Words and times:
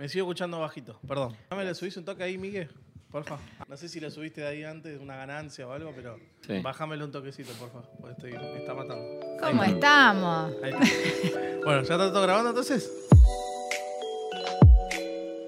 Me 0.00 0.08
sigo 0.08 0.24
escuchando 0.24 0.58
bajito, 0.58 0.98
perdón. 1.06 1.36
¿Me 1.54 1.62
le 1.62 1.74
subís 1.74 1.94
un 1.98 2.06
toque 2.06 2.22
ahí, 2.22 2.38
Miguel? 2.38 2.70
Porfa. 3.10 3.36
No 3.68 3.76
sé 3.76 3.86
si 3.86 4.00
le 4.00 4.10
subiste 4.10 4.40
de 4.40 4.46
ahí 4.46 4.64
antes, 4.64 4.98
una 4.98 5.14
ganancia 5.14 5.68
o 5.68 5.72
algo, 5.72 5.92
pero 5.94 6.16
Sí. 6.46 6.58
bájamelo 6.62 7.04
un 7.04 7.12
toquecito, 7.12 7.52
porfa. 7.58 7.82
Porque 8.00 8.12
estoy, 8.12 8.32
me 8.32 8.60
está 8.60 8.72
matando. 8.72 9.04
¿Cómo 9.38 9.60
Ahí 9.60 9.72
estamos? 9.72 10.54
Ahí 10.62 10.70
está. 10.72 10.80
bueno, 11.66 11.82
¿ya 11.82 11.94
está 11.96 12.10
todo 12.10 12.22
grabando 12.22 12.48
entonces? 12.48 12.90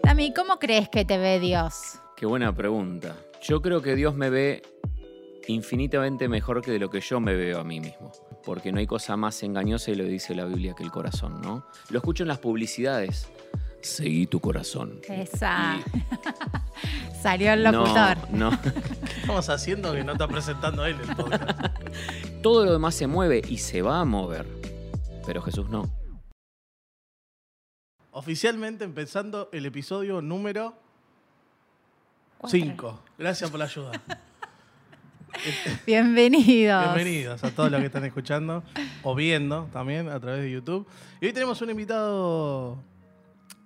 Tami, 0.02 0.34
¿cómo 0.34 0.58
crees 0.58 0.90
que 0.90 1.06
te 1.06 1.16
ve 1.16 1.40
Dios? 1.40 1.98
Qué 2.14 2.26
buena 2.26 2.54
pregunta. 2.54 3.16
Yo 3.40 3.62
creo 3.62 3.80
que 3.80 3.96
Dios 3.96 4.14
me 4.14 4.28
ve 4.28 4.62
infinitamente 5.48 6.28
mejor 6.28 6.60
que 6.60 6.72
de 6.72 6.78
lo 6.78 6.90
que 6.90 7.00
yo 7.00 7.20
me 7.20 7.34
veo 7.34 7.58
a 7.58 7.64
mí 7.64 7.80
mismo. 7.80 8.12
Porque 8.44 8.70
no 8.70 8.80
hay 8.80 8.86
cosa 8.86 9.16
más 9.16 9.42
engañosa 9.44 9.92
y 9.92 9.94
lo 9.94 10.04
dice 10.04 10.34
la 10.34 10.44
Biblia 10.44 10.74
que 10.76 10.82
el 10.82 10.90
corazón, 10.90 11.40
¿no? 11.40 11.64
Lo 11.88 11.96
escucho 12.00 12.24
en 12.24 12.28
las 12.28 12.38
publicidades. 12.38 13.32
Seguí 13.82 14.26
tu 14.26 14.40
corazón. 14.40 15.00
Esa. 15.08 15.76
Y- 15.76 17.16
Salió 17.22 17.52
el 17.52 17.64
locutor. 17.64 18.16
No, 18.30 18.50
no. 18.50 18.62
¿Qué 18.62 19.20
estamos 19.20 19.48
haciendo 19.48 19.92
que 19.92 20.04
no 20.04 20.12
está 20.12 20.28
presentando 20.28 20.84
él 20.86 20.96
el 21.00 21.16
podcast? 21.16 21.50
Todo 22.42 22.64
lo 22.64 22.72
demás 22.72 22.94
se 22.94 23.06
mueve 23.06 23.42
y 23.48 23.58
se 23.58 23.82
va 23.82 24.00
a 24.00 24.04
mover. 24.04 24.46
Pero 25.26 25.42
Jesús 25.42 25.68
no. 25.68 25.90
Oficialmente 28.12 28.84
empezando 28.84 29.48
el 29.52 29.66
episodio 29.66 30.20
número 30.20 30.74
Cuatro. 32.38 32.58
5. 32.58 33.00
Gracias 33.18 33.50
por 33.50 33.58
la 33.60 33.66
ayuda. 33.66 33.92
Bienvenidos. 35.86 36.84
Bienvenidos 36.84 37.42
a 37.42 37.50
todos 37.52 37.70
los 37.70 37.80
que 37.80 37.86
están 37.86 38.04
escuchando 38.04 38.62
o 39.02 39.14
viendo 39.14 39.68
también 39.72 40.08
a 40.08 40.20
través 40.20 40.42
de 40.42 40.50
YouTube. 40.50 40.86
Y 41.20 41.26
hoy 41.26 41.32
tenemos 41.32 41.60
un 41.62 41.70
invitado. 41.70 42.78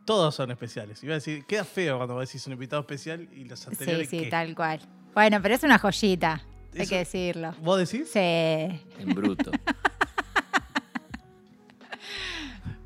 Todos 0.07 0.35
son 0.37 0.51
especiales. 0.53 1.03
Iba 1.03 1.13
a 1.13 1.17
decir, 1.17 1.45
queda 1.45 1.65
feo 1.65 1.97
cuando 1.99 2.15
vos 2.15 2.27
decís 2.27 2.47
un 2.47 2.53
invitado 2.55 2.81
especial 2.81 3.29
y 3.35 3.45
los 3.45 3.59
Sí, 3.61 3.67
anteriores. 3.71 4.09
sí, 4.09 4.21
¿qué? 4.21 4.27
tal 4.31 4.55
cual. 4.55 4.81
Bueno, 5.13 5.39
pero 5.43 5.55
es 5.55 5.63
una 5.65 5.79
joyita, 5.79 6.41
hay 6.79 6.87
que 6.87 6.99
decirlo. 6.99 7.53
¿Vos 7.63 7.79
decís? 7.79 8.09
Sí. 8.11 8.19
En 8.21 9.15
bruto. 9.15 9.51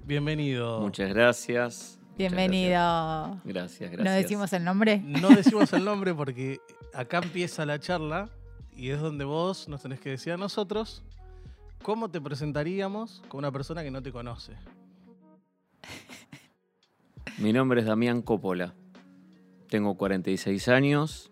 Bienvenido. 0.05 0.81
Muchas 0.81 1.11
gracias. 1.11 1.99
Muchas 2.01 2.17
Bienvenido. 2.19 3.41
Gracias, 3.45 3.91
gracias. 3.91 4.05
¿No 4.05 4.11
decimos 4.13 4.53
el 4.53 4.65
nombre? 4.65 4.99
No 5.05 5.29
decimos 5.31 5.73
el 5.73 5.85
nombre 5.85 6.15
porque 6.15 6.59
acá 6.95 7.19
empieza 7.19 7.65
la 7.67 7.79
charla 7.79 8.29
y 8.75 8.91
es 8.91 9.01
donde 9.01 9.25
vos 9.25 9.69
nos 9.69 9.83
tenés 9.83 10.01
que 10.01 10.11
decir 10.11 10.33
a 10.33 10.37
nosotros 10.37 11.03
cómo 11.83 12.11
te 12.11 12.21
presentaríamos 12.21 13.23
con 13.29 13.39
una 13.39 13.53
persona 13.53 13.83
que 13.83 13.91
no 13.91 14.03
te 14.03 14.11
conoce. 14.13 14.53
Mi 17.39 17.53
nombre 17.53 17.81
es 17.81 17.87
Damián 17.87 18.23
Coppola. 18.23 18.75
Tengo 19.69 19.97
46 19.97 20.69
años. 20.69 21.31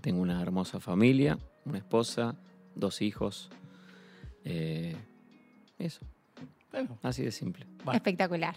Tengo 0.00 0.20
una 0.22 0.40
hermosa 0.40 0.80
familia, 0.80 1.38
una 1.64 1.78
esposa, 1.78 2.34
dos 2.74 3.02
hijos. 3.02 3.50
Eh, 4.44 4.96
eso, 5.78 6.00
Bueno, 6.72 6.98
así 7.02 7.22
de 7.22 7.30
simple. 7.30 7.66
va, 7.86 7.94
Espectacular. 7.94 8.56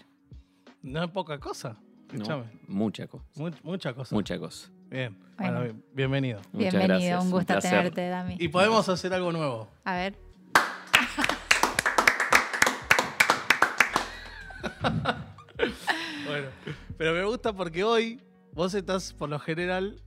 no 0.82 1.04
es 1.04 1.10
poca 1.10 1.38
cosa. 1.38 1.76
¿no? 2.12 2.14
Escuchame. 2.14 2.44
Mucha 2.66 3.06
cosa. 3.06 3.24
Mu- 3.36 3.50
mucha 3.62 3.92
cosa. 3.94 4.14
Mucha 4.14 4.38
cosa. 4.38 4.70
Bien. 4.88 5.16
Bueno. 5.36 5.58
Bueno, 5.58 5.60
bien- 5.62 5.84
bienvenido. 5.92 6.38
Muchas 6.52 6.72
Bienvenido, 6.72 6.88
gracias, 6.88 7.20
un 7.20 7.26
un 7.26 7.32
gusto 7.32 7.46
placer. 7.54 7.70
tenerte, 7.70 8.08
Dami. 8.08 8.36
Y 8.38 8.48
podemos 8.48 8.88
hacer 8.88 9.12
algo 9.12 9.32
nuevo. 9.32 9.68
A 9.84 9.94
ver. 9.94 10.14
Bueno, 16.26 16.48
pero 16.96 17.12
me 17.12 17.24
gusta 17.24 17.52
porque 17.52 17.84
hoy 17.84 18.20
vos 18.52 18.74
estás, 18.74 19.12
por 19.12 19.28
lo 19.28 19.38
general, 19.38 20.00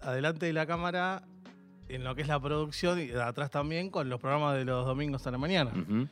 adelante 0.00 0.46
de 0.46 0.52
la 0.52 0.66
cámara 0.66 1.22
en 1.88 2.04
lo 2.04 2.14
que 2.14 2.22
es 2.22 2.28
la 2.28 2.40
producción 2.40 3.00
y 3.00 3.10
atrás 3.12 3.50
también 3.50 3.90
con 3.90 4.08
los 4.08 4.20
programas 4.20 4.56
de 4.56 4.64
los 4.64 4.86
domingos 4.86 5.26
a 5.26 5.30
la 5.30 5.38
mañana. 5.38 5.70
Ujú. 5.74 6.08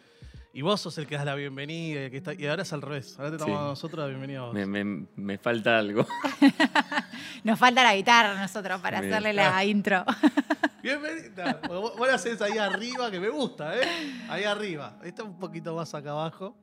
Y 0.53 0.63
vos 0.63 0.81
sos 0.81 0.99
el 0.99 1.07
que 1.07 1.15
das 1.15 1.25
la 1.25 1.37
bienvenida 1.37 2.07
y, 2.07 2.11
que 2.11 2.17
está, 2.17 2.35
y 2.35 2.45
ahora 2.47 2.63
es 2.63 2.73
al 2.73 2.83
revés. 2.83 3.17
Ahora 3.19 3.31
te 3.31 3.39
Sí. 3.39 3.45
tomamos 3.45 3.69
nosotros 3.69 4.01
la 4.01 4.07
bienvenida 4.09 4.41
a 4.41 4.43
vos. 4.47 4.55
me, 4.55 4.67
me- 4.67 5.07
me 5.17 5.39
falta 5.39 5.79
algo. 5.79 6.05
Nos 7.45 7.59
falta 7.59 7.83
la 7.85 7.95
guitarra 7.95 8.37
a 8.39 8.43
nosotros 8.43 8.81
para 8.81 9.01
Bien. 9.01 9.13
hacerle 9.13 9.33
la 9.33 9.65
intro. 9.65 10.05
Bienvenida. 10.83 11.61
Vos, 11.69 11.97
vos 11.97 12.09
la 12.09 12.15
haces 12.15 12.41
ahí 12.43 12.57
arriba, 12.59 13.11
que 13.11 13.21
me 13.21 13.29
gusta, 13.29 13.77
¿eh? 13.77 13.83
Ahí 14.29 14.45
arriba. 14.45 14.99
Está 15.05 15.23
un 15.25 15.39
poquito 15.39 15.75
más 15.77 15.95
acá 15.95 16.11
abajo. 16.13 16.57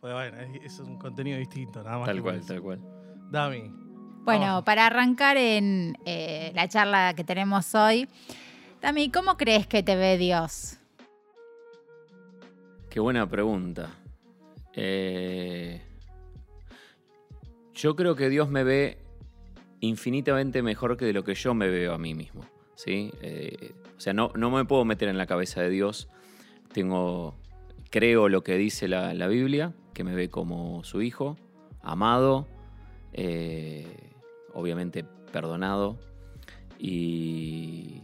Pues 0.00 0.12
bueno, 0.14 0.38
es, 0.40 0.64
es 0.64 0.78
un 0.80 0.98
contenido 0.98 1.38
distinto, 1.38 1.82
nada 1.82 1.98
más. 1.98 2.06
Tal 2.06 2.16
que 2.16 2.22
cual, 2.22 2.36
eso. 2.36 2.46
tal 2.48 2.62
cual. 2.62 2.80
Dami. 3.30 3.70
Bueno, 4.24 4.46
Vamos. 4.46 4.64
para 4.64 4.86
arrancar 4.86 5.36
en 5.36 5.96
eh, 6.04 6.52
la 6.54 6.68
charla 6.68 7.14
que 7.14 7.24
tenemos 7.24 7.74
hoy, 7.74 8.08
Dami, 8.80 9.10
¿cómo 9.10 9.36
crees 9.36 9.66
que 9.66 9.82
te 9.82 9.96
ve 9.96 10.16
Dios? 10.18 10.78
Qué 12.88 13.00
buena 13.00 13.28
pregunta. 13.28 13.90
Eh, 14.74 15.82
yo 17.74 17.96
creo 17.96 18.16
que 18.16 18.28
Dios 18.28 18.48
me 18.48 18.64
ve 18.64 18.98
infinitamente 19.80 20.62
mejor 20.62 20.96
que 20.96 21.04
de 21.04 21.12
lo 21.12 21.24
que 21.24 21.34
yo 21.34 21.54
me 21.54 21.68
veo 21.68 21.94
a 21.94 21.98
mí 21.98 22.14
mismo. 22.14 22.42
¿sí? 22.74 23.12
Eh, 23.20 23.72
o 23.96 24.00
sea, 24.00 24.12
no, 24.12 24.32
no 24.34 24.50
me 24.50 24.64
puedo 24.64 24.84
meter 24.84 25.08
en 25.08 25.18
la 25.18 25.26
cabeza 25.26 25.60
de 25.60 25.70
Dios. 25.70 26.08
Tengo, 26.72 27.34
creo 27.90 28.28
lo 28.28 28.42
que 28.42 28.56
dice 28.56 28.88
la, 28.88 29.12
la 29.14 29.26
Biblia, 29.28 29.74
que 29.94 30.04
me 30.04 30.14
ve 30.14 30.30
como 30.30 30.82
su 30.84 31.02
hijo, 31.02 31.36
amado, 31.82 32.46
eh, 33.12 33.86
obviamente 34.54 35.04
perdonado 35.32 35.98
y, 36.78 38.00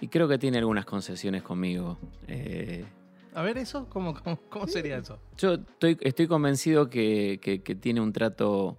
y 0.00 0.08
creo 0.08 0.28
que 0.28 0.38
tiene 0.38 0.58
algunas 0.58 0.84
concesiones 0.84 1.42
conmigo. 1.42 1.98
Eh, 2.28 2.84
A 3.34 3.42
ver, 3.42 3.58
¿eso? 3.58 3.88
¿Cómo, 3.88 4.14
cómo, 4.14 4.38
cómo 4.48 4.66
sería 4.66 4.98
eso? 4.98 5.18
yo 5.36 5.54
estoy, 5.54 5.98
estoy 6.00 6.26
convencido 6.26 6.88
que, 6.90 7.38
que- 7.42 7.62
que 7.62 7.74
tiene 7.74 8.00
un 8.00 8.12
trato. 8.12 8.78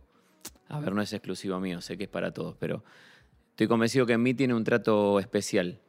A 0.70 0.80
ver, 0.80 0.94
no 0.94 1.02
es 1.02 1.12
exclusivo 1.12 1.60
mío, 1.60 1.82
sé 1.82 1.98
que 1.98 2.06
es 2.06 2.10
para 2.10 2.32
todos, 2.32 2.56
pero 2.58 2.84
estoy 3.50 3.68
convencido 3.68 4.06
que 4.06 4.14
en 4.14 4.24
mí 4.24 4.34
tiene 4.34 4.54
un 4.54 4.64
trato 4.64 5.20
especial. 5.20 5.80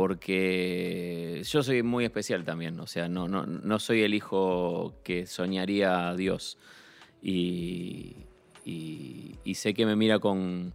Porque 0.00 1.42
yo 1.44 1.62
soy 1.62 1.82
muy 1.82 2.06
especial 2.06 2.42
también. 2.42 2.80
O 2.80 2.86
sea, 2.86 3.06
no, 3.06 3.78
soy 3.78 4.00
el 4.00 4.14
hijo 4.14 4.94
que 5.04 5.26
soñaría 5.26 6.08
a 6.08 6.16
Dios. 6.16 6.56
Y 7.20 8.16
sé 9.54 9.74
que 9.74 9.84
me 9.84 9.96
mira 9.96 10.18
con. 10.18 10.72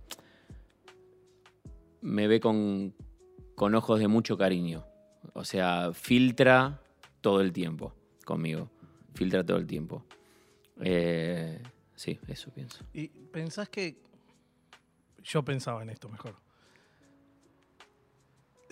Me 2.02 2.28
ve 2.28 2.40
con, 2.40 2.94
con 3.56 3.74
ojos 3.74 4.00
de 4.00 4.08
mucho 4.08 4.38
cariño. 4.38 4.86
O 5.34 5.44
sea, 5.44 5.92
filtra 5.92 6.80
todo 7.22 7.42
el 7.42 7.52
tiempo 7.52 7.96
conmigo. 8.26 8.70
Filtra 9.16 9.44
todo 9.44 9.58
el 9.58 9.66
tiempo. 9.66 10.06
Eh, 10.82 11.64
sí, 11.96 12.20
eso 12.28 12.52
pienso. 12.52 12.86
¿Y 12.94 13.08
pensás 13.08 13.70
que... 13.70 13.98
Yo 15.24 15.44
pensaba 15.44 15.82
en 15.82 15.90
esto 15.90 16.10
mejor. 16.10 16.45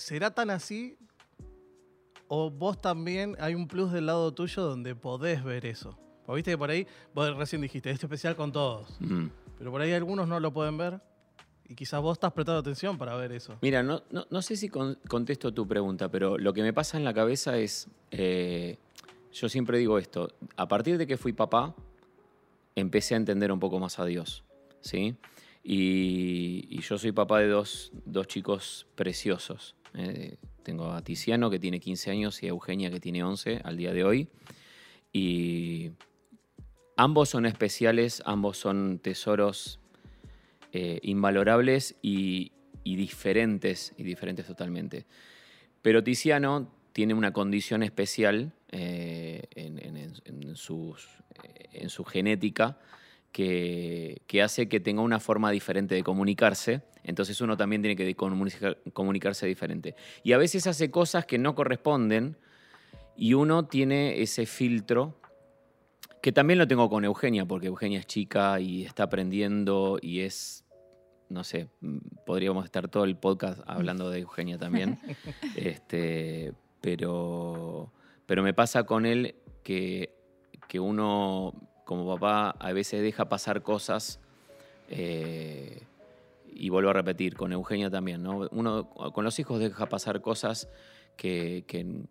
¿Será 0.03 0.31
tan 0.31 0.49
así? 0.49 0.97
¿O 2.27 2.49
vos 2.51 2.81
también 2.81 3.37
hay 3.39 3.55
un 3.55 3.69
plus 3.69 3.93
del 3.93 4.07
lado 4.07 4.33
tuyo 4.33 4.61
donde 4.61 4.95
podés 4.95 5.41
ver 5.45 5.65
eso? 5.65 5.97
Porque 6.25 6.37
viste 6.37 6.51
que 6.51 6.57
por 6.57 6.69
ahí, 6.69 6.85
vos 7.13 7.33
recién 7.37 7.61
dijiste, 7.61 7.89
esto 7.89 8.07
especial 8.07 8.35
con 8.35 8.51
todos. 8.51 8.97
Mm. 8.99 9.27
Pero 9.57 9.71
por 9.71 9.79
ahí 9.79 9.93
algunos 9.93 10.27
no 10.27 10.41
lo 10.41 10.51
pueden 10.51 10.77
ver. 10.77 10.99
Y 11.69 11.75
quizás 11.75 12.01
vos 12.01 12.17
estás 12.17 12.33
prestando 12.33 12.59
atención 12.59 12.97
para 12.97 13.15
ver 13.15 13.31
eso. 13.31 13.57
Mira, 13.61 13.81
no, 13.81 14.03
no, 14.11 14.25
no 14.29 14.41
sé 14.41 14.57
si 14.57 14.67
con- 14.67 14.95
contesto 15.07 15.53
tu 15.53 15.65
pregunta, 15.65 16.09
pero 16.11 16.37
lo 16.37 16.51
que 16.53 16.63
me 16.63 16.73
pasa 16.73 16.97
en 16.97 17.05
la 17.05 17.13
cabeza 17.13 17.57
es, 17.57 17.87
eh, 18.11 18.77
yo 19.31 19.47
siempre 19.47 19.77
digo 19.77 19.97
esto, 19.99 20.33
a 20.57 20.67
partir 20.67 20.97
de 20.97 21.07
que 21.07 21.15
fui 21.15 21.31
papá, 21.31 21.73
empecé 22.75 23.13
a 23.13 23.17
entender 23.17 23.53
un 23.53 23.59
poco 23.61 23.79
más 23.79 23.99
a 23.99 24.05
Dios, 24.05 24.43
¿sí? 24.81 25.15
Y, 25.63 26.67
y 26.69 26.81
yo 26.81 26.97
soy 26.97 27.13
papá 27.13 27.39
de 27.39 27.47
dos, 27.47 27.93
dos 28.05 28.27
chicos 28.27 28.85
preciosos. 28.95 29.75
Eh, 29.95 30.37
tengo 30.63 30.91
a 30.91 31.01
Tiziano, 31.01 31.49
que 31.49 31.59
tiene 31.59 31.79
15 31.79 32.11
años, 32.11 32.41
y 32.43 32.47
a 32.47 32.49
Eugenia, 32.49 32.89
que 32.89 32.99
tiene 32.99 33.23
11 33.23 33.61
al 33.63 33.77
día 33.77 33.93
de 33.93 34.03
hoy. 34.03 34.27
Y 35.11 35.91
ambos 36.95 37.29
son 37.29 37.45
especiales, 37.45 38.23
ambos 38.25 38.57
son 38.57 38.99
tesoros 38.99 39.79
eh, 40.71 40.99
invalorables 41.03 41.95
y, 42.01 42.51
diferentes, 42.83 43.93
y 43.97 44.03
diferentes 44.03 44.45
totalmente. 44.45 45.05
Pero 45.81 46.03
Tiziano 46.03 46.71
tiene 46.93 47.13
una 47.13 47.33
condición 47.33 47.83
especial 47.83 48.53
eh, 48.71 49.43
en 49.55 50.55
su 50.55 52.05
genética 52.05 52.77
que, 53.33 54.21
que 54.27 54.41
hace 54.41 54.69
que 54.69 54.79
tenga 54.79 55.01
una 55.01 55.19
forma 55.19 55.51
diferente 55.51 55.95
de 55.95 56.03
comunicarse. 56.03 56.83
Entonces 57.03 57.41
uno 57.41 57.57
también 57.57 57.81
tiene 57.81 57.97
que 57.97 58.15
comunicar- 58.15 58.77
comunicarse 58.93 59.45
diferente. 59.45 59.95
Y 60.23 60.31
a 60.31 60.37
veces 60.37 60.65
hace 60.67 60.89
cosas 60.89 61.25
que 61.25 61.37
no 61.37 61.53
corresponden 61.55 62.37
y 63.17 63.33
uno 63.33 63.65
tiene 63.65 64.21
ese 64.21 64.45
filtro 64.45 65.19
Que 66.21 66.31
también 66.31 66.57
lo 66.57 66.65
tengo 66.67 66.89
con 66.89 67.03
Eugenia, 67.03 67.45
porque 67.45 67.67
Eugenia 67.67 67.99
es 67.99 68.05
chica 68.07 68.57
y 68.61 68.85
está 68.85 69.03
aprendiendo 69.03 69.99
y 70.01 70.21
es, 70.21 70.63
no 71.27 71.43
sé, 71.43 71.67
podríamos 72.25 72.63
estar 72.63 72.87
todo 72.87 73.03
el 73.03 73.17
podcast 73.17 73.59
hablando 73.67 74.09
de 74.09 74.19
Eugenia 74.21 74.57
también. 74.57 74.97
este, 75.57 76.53
pero, 76.79 77.91
pero 78.25 78.41
me 78.41 78.53
pasa 78.53 78.85
con 78.85 79.05
él 79.05 79.35
que, 79.63 80.15
que 80.69 80.79
uno, 80.79 81.53
como 81.85 82.07
papá, 82.15 82.51
a 82.59 82.71
veces 82.73 83.01
deja 83.01 83.29
pasar 83.29 83.61
cosas. 83.61 84.19
eh, 84.89 85.81
y 86.55 86.69
vuelvo 86.69 86.91
a 86.91 86.93
repetir, 86.93 87.35
con 87.35 87.51
Eugenia 87.51 87.89
también, 87.89 88.21
¿no? 88.21 88.47
Uno 88.51 88.89
con 88.89 89.23
los 89.23 89.39
hijos 89.39 89.59
deja 89.59 89.87
pasar 89.87 90.21
cosas 90.21 90.69
que, 91.17 91.63
que- 91.67 92.03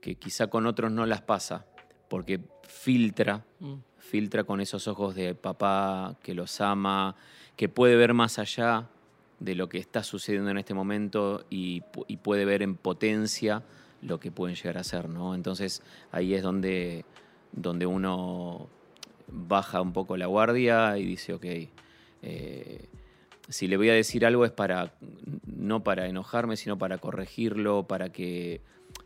que 0.00 0.14
quizá 0.14 0.46
con 0.46 0.66
otros 0.66 0.90
no 0.90 1.04
las 1.06 1.20
pasa, 1.22 1.66
porque 2.08 2.40
filtra, 2.62 3.44
Mm. 3.60 3.74
filtra 3.98 4.44
con 4.44 4.60
esos 4.60 4.86
ojos 4.88 5.14
de 5.14 5.34
papá 5.34 6.16
que 6.22 6.34
los 6.34 6.60
ama, 6.62 7.14
que 7.56 7.68
puede 7.68 7.96
ver 7.96 8.14
más 8.14 8.38
allá 8.38 8.88
de 9.40 9.54
lo 9.54 9.68
que 9.68 9.78
está 9.78 10.02
sucediendo 10.02 10.50
en 10.50 10.58
este 10.58 10.72
momento 10.72 11.44
y 11.50 11.80
puede 12.22 12.44
ver 12.46 12.62
en 12.62 12.76
potencia 12.76 13.62
lo 14.02 14.18
que 14.20 14.30
pueden 14.30 14.56
llegar 14.56 14.78
a 14.78 14.84
ser, 14.84 15.08
¿no? 15.10 15.34
Entonces 15.34 15.82
ahí 16.12 16.32
es 16.34 16.42
donde, 16.42 17.04
donde 17.52 17.84
uno 17.86 18.68
baja 19.28 19.80
un 19.80 19.92
poco 19.92 20.16
la 20.16 20.26
guardia 20.26 20.98
y 20.98 21.04
dice, 21.04 21.34
ok, 21.34 21.44
eh, 22.22 22.88
si 23.48 23.66
le 23.66 23.76
voy 23.76 23.90
a 23.90 23.94
decir 23.94 24.24
algo 24.24 24.44
es 24.44 24.52
para, 24.52 24.94
no 25.46 25.82
para 25.82 26.06
enojarme, 26.06 26.56
sino 26.56 26.78
para 26.78 26.98
corregirlo, 26.98 27.86
para 27.86 28.10
que 28.10 28.60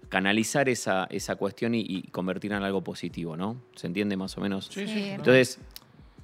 canalizar 0.08 0.68
esa, 0.68 1.06
esa 1.10 1.36
cuestión 1.36 1.74
y, 1.74 1.80
y 1.80 2.02
convertirla 2.10 2.58
en 2.58 2.62
algo 2.62 2.82
positivo, 2.82 3.36
¿no? 3.36 3.60
¿Se 3.74 3.86
entiende 3.86 4.16
más 4.16 4.36
o 4.38 4.40
menos? 4.40 4.68
Sí, 4.72 4.86
Sí. 4.86 5.08
Entonces, 5.10 5.58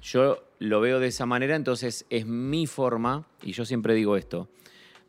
yo 0.01 0.43
lo 0.59 0.81
veo 0.81 0.99
de 0.99 1.07
esa 1.07 1.25
manera, 1.25 1.55
entonces 1.55 2.05
es 2.09 2.25
mi 2.25 2.67
forma, 2.67 3.27
y 3.41 3.51
yo 3.51 3.65
siempre 3.65 3.93
digo 3.93 4.17
esto, 4.17 4.49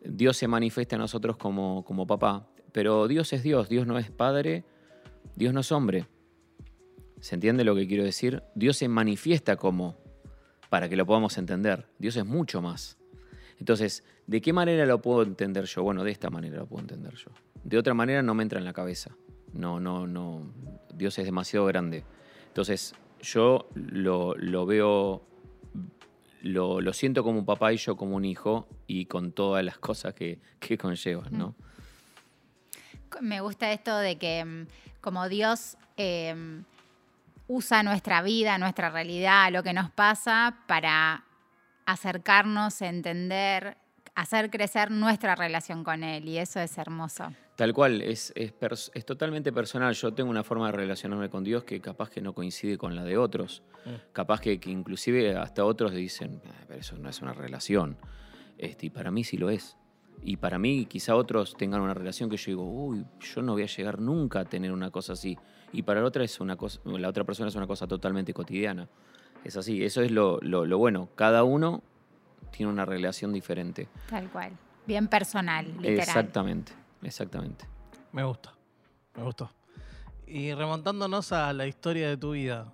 Dios 0.03 0.37
se 0.37 0.49
manifiesta 0.49 0.97
en 0.97 1.01
nosotros 1.03 1.37
como, 1.37 1.85
como 1.85 2.07
papá, 2.07 2.47
pero 2.73 3.09
Dios 3.09 3.33
es 3.33 3.43
Dios, 3.43 3.69
Dios 3.69 3.87
no 3.87 3.99
es 3.99 4.11
padre, 4.11 4.65
Dios 5.35 5.53
no 5.53 5.61
es 5.61 5.73
hombre. 5.73 6.07
¿Se 7.21 7.35
entiende 7.35 7.65
lo 7.65 7.75
que 7.75 7.87
quiero 7.87 8.05
decir? 8.05 8.43
Dios 8.55 8.77
se 8.77 8.89
manifiesta 8.89 9.57
como, 9.57 9.97
para 10.69 10.89
que 10.89 10.97
lo 10.97 11.07
podamos 11.07 11.39
entender, 11.39 11.87
Dios 11.99 12.17
es 12.17 12.27
mucho 12.27 12.61
más. 12.61 12.99
Entonces, 13.59 14.05
¿de 14.27 14.41
qué 14.41 14.53
manera 14.53 14.85
lo 14.87 15.01
puedo 15.01 15.23
entender 15.23 15.65
yo? 15.65 15.83
Bueno, 15.83 16.05
de 16.05 16.11
esta 16.11 16.31
manera 16.31 16.59
lo 16.59 16.67
puedo 16.67 16.83
entender 16.83 17.15
yo. 17.15 17.31
De 17.65 17.79
otra 17.79 17.95
manera 17.95 18.23
no 18.23 18.35
me 18.35 18.43
entra 18.43 18.59
en 18.59 18.65
la 18.65 18.73
cabeza. 18.73 19.17
No, 19.53 19.81
no, 19.81 20.07
no. 20.07 20.53
Dios 20.95 21.19
es 21.19 21.25
demasiado 21.25 21.67
grande. 21.67 22.05
Entonces, 22.49 22.95
yo 23.23 23.69
lo, 23.75 24.35
lo 24.37 24.67
veo, 24.67 25.23
lo, 26.43 26.81
lo 26.81 26.93
siento 26.93 27.25
como 27.25 27.39
un 27.39 27.47
papá 27.47 27.73
y 27.73 27.79
yo 27.79 27.97
como 27.97 28.17
un 28.17 28.25
hijo 28.25 28.69
y 28.87 29.07
con 29.07 29.33
todas 29.33 29.65
las 29.65 29.79
cosas 29.79 30.15
que, 30.15 30.39
que 30.61 30.79
¿no? 31.31 31.55
Me 33.21 33.41
gusta 33.41 33.73
esto 33.73 33.97
de 33.97 34.19
que 34.19 34.45
mm, 34.45 34.67
como 35.01 35.29
Dios 35.29 35.79
eh, 35.97 36.63
usa 37.49 37.83
nuestra 37.83 38.23
vida, 38.23 38.59
nuestra 38.59 38.91
realidad, 38.91 39.51
lo 39.53 39.63
que 39.63 39.73
nos 39.73 39.91
pasa 39.91 40.59
para 40.67 41.25
acercarnos, 41.85 42.83
entender, 42.83 43.77
hacer 44.15 44.51
crecer 44.51 44.91
nuestra 44.91 45.35
relación 45.35 45.85
con 45.85 46.03
Él. 46.03 46.29
Y 46.29 46.39
eso 46.39 46.61
es 46.61 46.77
hermoso. 46.79 47.33
Tal 47.57 47.73
cual, 47.73 48.03
es, 48.03 48.33
es, 48.37 48.53
pers- 48.53 48.91
es 48.95 49.07
totalmente 49.07 49.53
personal. 49.53 49.95
Yo 49.95 50.13
tengo 50.13 50.29
una 50.29 50.43
forma 50.43 50.67
de 50.67 50.73
relacionarme 50.77 51.31
con 51.31 51.43
Dios 51.45 51.65
que 51.65 51.81
capaz 51.81 52.11
que 52.11 52.21
no 52.21 52.35
coincide 52.35 52.77
con 52.77 52.95
la 52.95 53.05
de 53.05 53.17
otros. 53.17 53.63
Mm. 53.87 54.13
Capaz 54.13 54.41
que, 54.41 54.59
que 54.61 54.71
inclusive 54.71 55.37
hasta 55.37 55.65
otros 55.65 55.93
dicen, 55.95 56.43
"Ah, 56.47 56.65
pero 56.67 56.81
eso 56.81 56.97
no 56.99 57.09
es 57.09 57.23
una 57.23 57.33
relación. 57.33 57.97
Este, 58.59 58.87
y 58.87 58.91
para 58.91 59.11
mí 59.11 59.25
sí 59.25 59.39
lo 59.39 59.49
es. 59.49 59.77
Y 60.23 60.37
para 60.39 60.59
mí 60.59 60.87
quizá 60.87 61.15
otros 61.15 61.55
tengan 61.57 61.81
una 61.81 61.95
relación 61.95 62.29
que 62.29 62.37
yo 62.37 62.47
digo, 62.47 62.65
uy, 62.65 63.07
yo 63.21 63.43
no 63.43 63.53
voy 63.53 63.63
a 63.63 63.67
llegar 63.67 64.01
nunca 64.01 64.41
a 64.41 64.45
tener 64.45 64.73
una 64.73 64.91
cosa 64.91 65.13
así. 65.15 65.39
Y 65.73 65.83
para 65.83 66.01
la 66.01 66.07
otra, 66.07 66.25
es 66.25 66.41
una 66.41 66.57
cosa, 66.57 66.81
la 66.85 67.09
otra 67.09 67.25
persona 67.25 67.49
es 67.49 67.55
una 67.55 67.67
cosa 67.67 67.87
totalmente 67.87 68.33
cotidiana. 68.33 68.89
Es 69.45 69.57
así, 69.57 69.85
eso 69.85 70.01
es 70.03 70.11
lo, 70.11 70.39
lo- 70.41 70.65
lo 70.65 70.79
bueno. 70.79 71.09
Cada 71.15 71.45
uno 71.45 71.83
tiene 72.51 72.73
una 72.73 72.85
relación 72.85 73.33
diferente. 73.33 73.89
Tal 74.09 74.31
cual. 74.31 74.53
Bien 74.87 75.09
personal, 75.09 75.67
literal. 75.67 75.99
Exactamente, 75.99 76.73
exactamente. 77.03 77.67
Me 78.13 78.25
gusta, 78.25 78.53
me 79.17 79.23
gustó. 79.25 79.51
Y 80.27 80.55
remontándonos 80.55 81.33
a 81.33 81.53
la 81.53 81.67
historia 81.67 82.09
de 82.09 82.17
tu 82.17 82.33
vida, 82.33 82.73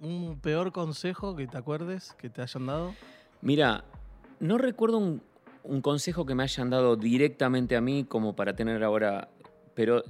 ¿un 0.00 0.38
peor 0.40 0.72
consejo 0.72 1.34
que 1.36 1.46
te 1.46 1.56
acuerdes 1.56 2.12
que 2.18 2.28
te 2.28 2.42
hayan 2.42 2.66
dado? 2.66 2.94
Mira, 3.40 3.84
no 4.40 4.58
recuerdo 4.58 4.98
un, 4.98 5.22
un 5.64 5.80
consejo 5.80 6.26
que 6.26 6.34
me 6.34 6.42
hayan 6.42 6.70
dado 6.70 6.96
directamente 6.96 7.76
a 7.76 7.80
mí 7.80 8.04
como 8.04 8.34
para 8.36 8.54
tener 8.54 8.82
ahora, 8.84 9.28
pero 9.74 10.02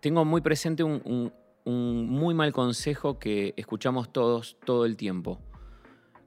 tengo 0.00 0.24
muy 0.24 0.40
presente 0.40 0.82
un, 0.84 1.00
un- 1.04 1.32
un 1.64 2.08
muy 2.08 2.34
mal 2.34 2.52
consejo 2.52 3.18
que 3.18 3.54
escuchamos 3.56 4.12
todos 4.12 4.56
todo 4.64 4.84
el 4.84 4.96
tiempo. 4.96 5.40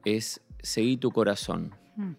Es 0.04 0.42
seguí 0.62 0.98
tu 0.98 1.12
corazón. 1.12 1.74
Mm. 1.96 2.12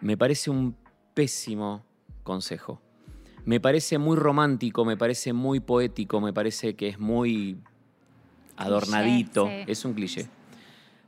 Me 0.00 0.16
parece 0.16 0.50
un 0.50 0.76
pésimo 1.14 1.84
consejo. 2.22 2.80
Me 3.44 3.60
parece 3.60 3.98
muy 3.98 4.16
romántico, 4.16 4.84
me 4.84 4.96
parece 4.96 5.32
muy 5.32 5.60
poético, 5.60 6.20
me 6.20 6.32
parece 6.32 6.74
que 6.74 6.88
es 6.88 6.98
muy 6.98 7.58
adornadito. 8.56 9.46
sí. 9.46 9.64
Es 9.66 9.84
un 9.84 9.94
cliché. 9.94 10.28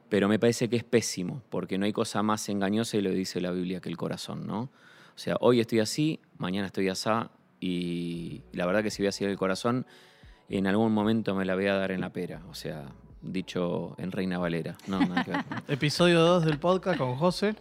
Pero 0.08 0.28
me 0.28 0.38
parece 0.38 0.68
que 0.68 0.76
es 0.76 0.84
pésimo, 0.84 1.42
porque 1.50 1.76
no 1.76 1.84
hay 1.84 1.92
cosa 1.92 2.22
más 2.22 2.48
engañosa 2.48 2.96
y 2.96 3.02
lo 3.02 3.10
dice 3.10 3.40
la 3.40 3.50
Biblia 3.50 3.80
que 3.80 3.90
el 3.90 3.96
corazón, 3.96 4.46
¿no? 4.46 4.60
O 4.60 5.20
sea, 5.20 5.36
hoy 5.40 5.60
estoy 5.60 5.80
así, 5.80 6.20
mañana 6.38 6.68
estoy 6.68 6.88
asá, 6.88 7.30
y 7.60 8.42
la 8.52 8.66
verdad 8.66 8.82
que 8.82 8.90
si 8.90 9.02
voy 9.02 9.08
a 9.08 9.12
seguir 9.12 9.30
el 9.30 9.36
corazón, 9.36 9.84
en 10.48 10.66
algún 10.66 10.92
momento 10.92 11.34
me 11.34 11.44
la 11.44 11.54
voy 11.54 11.66
a 11.66 11.74
dar 11.74 11.90
en 11.92 12.00
la 12.00 12.10
pera. 12.10 12.42
O 12.50 12.54
sea, 12.54 12.86
dicho 13.22 13.94
en 13.98 14.12
Reina 14.12 14.38
Valera. 14.38 14.76
No, 14.86 15.00
nada 15.00 15.24
que 15.24 15.30
ver. 15.32 15.44
Episodio 15.68 16.20
2 16.20 16.44
del 16.44 16.58
podcast 16.58 16.98
con 16.98 17.16
José, 17.16 17.54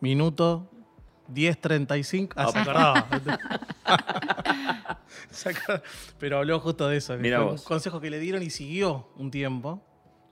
minuto 0.00 0.68
10.35. 1.32 2.32
Ah, 2.36 2.48
se 2.50 2.58
Ah. 2.58 2.62
acordaba. 2.62 3.08
Se 5.30 5.48
acordaba. 5.50 5.82
Pero 6.18 6.38
habló 6.38 6.58
justo 6.60 6.88
de 6.88 6.96
eso. 6.96 7.16
Mira 7.16 7.40
vos. 7.40 7.60
Un 7.60 7.66
consejo 7.66 8.00
que 8.00 8.10
le 8.10 8.18
dieron 8.18 8.42
y 8.42 8.50
siguió 8.50 9.08
un 9.16 9.30
tiempo. 9.30 9.82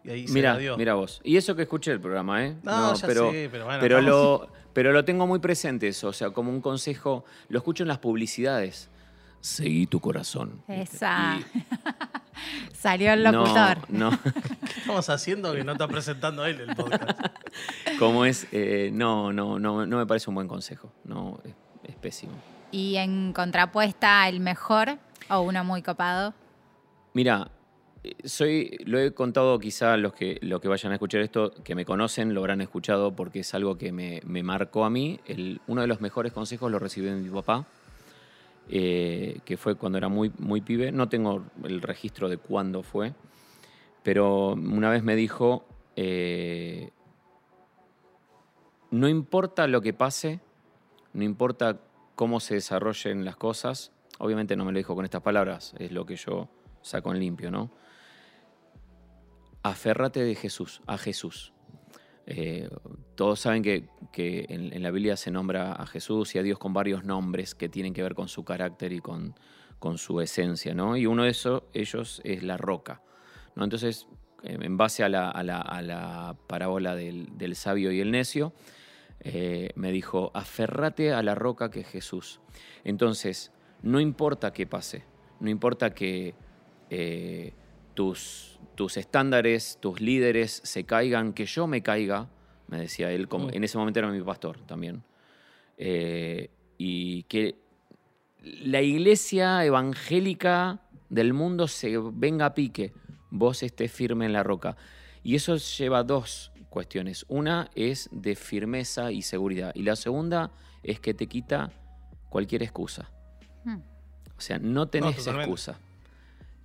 Y 0.05 0.11
ahí 0.11 0.29
se 0.29 0.35
Mira, 0.35 0.53
la 0.55 0.59
dio. 0.59 0.77
mira 0.77 0.95
vos. 0.95 1.21
Y 1.25 1.37
eso 1.37 1.55
que 1.57 1.63
escuché 1.63 1.93
el 1.93 2.01
programa, 2.01 2.45
¿eh? 2.45 2.57
No, 2.63 2.95
ya 2.95 3.07
pero, 3.07 3.31
sé, 3.31 3.49
pero 3.51 3.65
bueno, 3.67 3.81
pero 3.81 3.99
estamos- 3.99 4.41
lo, 4.41 4.49
pero 4.73 4.93
lo 4.93 5.05
tengo 5.05 5.27
muy 5.27 5.39
presente 5.41 5.89
eso, 5.89 6.09
o 6.09 6.13
sea, 6.13 6.31
como 6.31 6.51
un 6.51 6.61
consejo, 6.61 7.25
lo 7.49 7.59
escucho 7.59 7.83
en 7.83 7.89
las 7.89 7.99
publicidades. 7.99 8.91
Seguí 9.41 9.87
tu 9.87 10.01
corazón. 10.01 10.63
Esa. 10.69 11.39
Y- 11.39 11.63
Salió 12.77 13.13
el 13.13 13.25
locutor. 13.25 13.79
No, 13.89 14.11
¿Qué 14.23 14.81
estamos 14.81 15.09
haciendo 15.09 15.53
que 15.55 15.65
no 15.65 15.73
está 15.73 15.89
presentando 15.89 16.45
él 16.45 16.61
el 16.61 16.77
podcast? 16.77 17.19
como 17.99 18.25
es, 18.25 18.47
eh, 18.53 18.91
no, 18.93 19.33
no, 19.33 19.59
no, 19.59 19.87
no 19.87 19.97
me 19.99 20.07
parece 20.07 20.31
un 20.31 20.35
buen 20.37 20.47
consejo. 20.49 20.93
No, 21.05 21.41
es, 21.45 21.55
es 21.91 21.97
pésimo. 21.97 22.33
Y 22.71 22.97
en 22.97 23.33
contrapuesta, 23.33 24.29
el 24.29 24.41
mejor 24.41 24.99
o 25.31 25.41
uno 25.41 25.65
muy 25.65 25.83
copado. 25.83 26.35
Mira, 27.15 27.51
eh, 28.05 28.15
soy, 28.25 28.77
lo 28.85 28.99
he 29.01 29.13
contado 29.13 29.59
quizá 29.59 29.97
los 29.97 30.13
que, 30.13 30.39
los 30.43 30.61
que 30.61 30.69
vayan 30.69 30.93
a 30.93 30.97
escuchar 30.97 31.21
esto, 31.23 31.53
que 31.65 31.75
me 31.75 31.85
conocen, 31.85 32.35
lo 32.35 32.41
habrán 32.41 32.61
escuchado 32.61 33.17
porque 33.17 33.41
es 33.41 33.55
algo 33.55 33.77
que 33.79 33.91
me, 33.91 34.21
me 34.25 34.43
marcó 34.45 34.85
a 34.85 34.91
mí. 34.91 35.19
El- 35.27 35.61
uno 35.67 35.81
de 35.81 35.87
los 35.89 36.01
mejores 36.01 36.33
consejos 36.33 36.71
lo 36.71 36.79
recibí 36.79 37.07
de 37.09 37.17
mi 37.17 37.29
papá, 37.31 37.65
eh, 38.69 39.41
que 39.45 39.57
fue 39.57 39.77
cuando 39.77 39.99
era 39.99 40.09
muy, 40.09 40.33
muy 40.39 40.61
pibe. 40.61 40.93
No 40.93 41.09
tengo 41.09 41.45
el 41.65 41.81
registro 41.81 42.29
de 42.29 42.37
cuándo 42.37 42.83
fue, 42.83 43.15
pero 44.03 44.53
una 44.53 44.91
vez 44.91 45.03
me 45.03 45.17
dijo, 45.17 45.65
eh, 45.97 46.91
no 48.91 49.09
importa 49.09 49.67
lo 49.67 49.81
que 49.81 49.93
pase, 49.93 50.41
no 51.13 51.25
importa 51.25 51.81
cómo 52.15 52.41
se 52.41 52.55
desarrollen 52.55 53.25
las 53.25 53.37
cosas, 53.37 53.93
obviamente 54.19 54.57
no 54.57 54.65
me 54.65 54.73
lo 54.73 54.79
dijo 54.79 54.95
con 54.95 55.05
estas 55.05 55.23
palabras, 55.23 55.75
es 55.79 55.93
lo 55.93 56.05
que 56.07 56.17
yo 56.17 56.49
saco 56.83 57.13
en 57.13 57.21
limpio, 57.21 57.51
¿no? 57.51 57.71
Aférrate 59.63 60.23
de 60.23 60.35
Jesús, 60.35 60.83
a 60.87 60.99
Jesús. 60.99 61.53
Eh, 62.31 62.69
todos 63.15 63.41
saben 63.41 63.63
que, 63.63 63.89
en, 64.51 64.83
la 64.83 64.91
Biblia 64.91 65.17
se 65.17 65.31
nombra 65.31 65.73
a 65.73 65.87
Jesús 65.87 66.35
y 66.35 66.39
a 66.39 66.43
Dios 66.43 66.59
con 66.59 66.75
varios 66.75 67.03
nombres 67.03 67.55
que 67.55 67.71
tienen 67.71 67.95
que 67.95 68.03
ver 68.03 68.15
con 68.15 68.29
su 68.29 68.45
carácter 68.45 68.93
y 68.93 69.01
con, 69.01 69.35
su 69.97 70.21
esencia, 70.21 70.75
¿no? 70.75 70.95
Y 70.99 71.07
uno 71.07 71.25
de 71.25 71.31
esos, 71.31 71.63
ellos 71.73 72.21
es 72.25 72.43
la 72.43 72.59
roca, 72.59 73.01
¿no? 73.57 73.65
Entonces, 73.65 74.09
eh, 74.43 74.59
en 74.61 74.77
base 74.77 75.05
a 75.05 75.09
la, 75.09 76.37
parábola 76.47 76.95
del, 76.95 77.57
sabio 77.57 77.93
y 77.93 78.01
el 78.01 78.11
necio, 78.11 78.53
eh, 79.21 79.71
me 79.75 79.91
dijo, 79.91 80.31
aférrate 80.35 81.15
a 81.15 81.23
la 81.23 81.35
roca 81.35 81.71
que 81.71 81.81
es 81.81 81.89
Jesús. 81.89 82.43
Entonces, 82.85 83.53
no 83.83 84.01
importa 84.01 84.53
qué 84.53 84.67
pase, 84.67 85.05
no 85.41 85.49
importa 85.49 85.95
que 85.95 86.35
tus, 87.99 88.61
tus 88.77 88.97
estándares, 88.97 89.79
tus 89.81 90.01
líderes 90.01 90.61
se 90.63 90.85
caigan, 90.85 91.33
que 91.33 91.47
yo 91.47 91.67
me 91.67 91.83
caiga, 91.83 92.29
me 92.69 92.79
decía 92.79 93.11
él, 93.11 93.27
como, 93.27 93.49
Mm. 93.49 93.55
en 93.55 93.65
ese 93.65 93.77
momento 93.77 93.99
era 93.99 94.09
mi 94.09 94.21
pastor 94.21 94.61
también. 94.67 95.03
Eh, 95.79 96.49
y 96.77 97.25
que 97.25 97.57
la 98.41 98.83
iglesia 98.83 99.65
evangélica 99.65 100.81
del 101.09 101.33
mundo 101.35 101.67
se 101.67 101.99
venga 102.13 102.47
a 102.47 102.55
pique, 102.55 102.93
vos 103.31 103.65
estés 103.65 103.91
firme 103.91 104.27
en 104.27 104.33
la 104.33 104.45
roca. 104.45 104.77
Y 105.25 105.35
eso 105.35 105.57
lleva 105.57 106.05
dos 106.05 106.53
cuestiones. 106.71 107.27
Una 107.27 107.69
es 107.75 108.09
de 108.13 108.37
firmeza 108.37 109.11
y 109.11 109.23
seguridad. 109.23 109.73
Y 109.75 109.83
la 109.83 109.97
segunda 109.97 110.53
es 110.85 111.01
que 111.01 111.15
te 111.15 111.27
quita 111.27 111.73
cualquier 112.29 112.63
excusa. 112.63 113.11
Hmm. 113.65 113.81
O 114.37 114.41
sea, 114.41 114.61
no 114.61 114.87
tenés 114.87 115.27
excusa. 115.27 115.81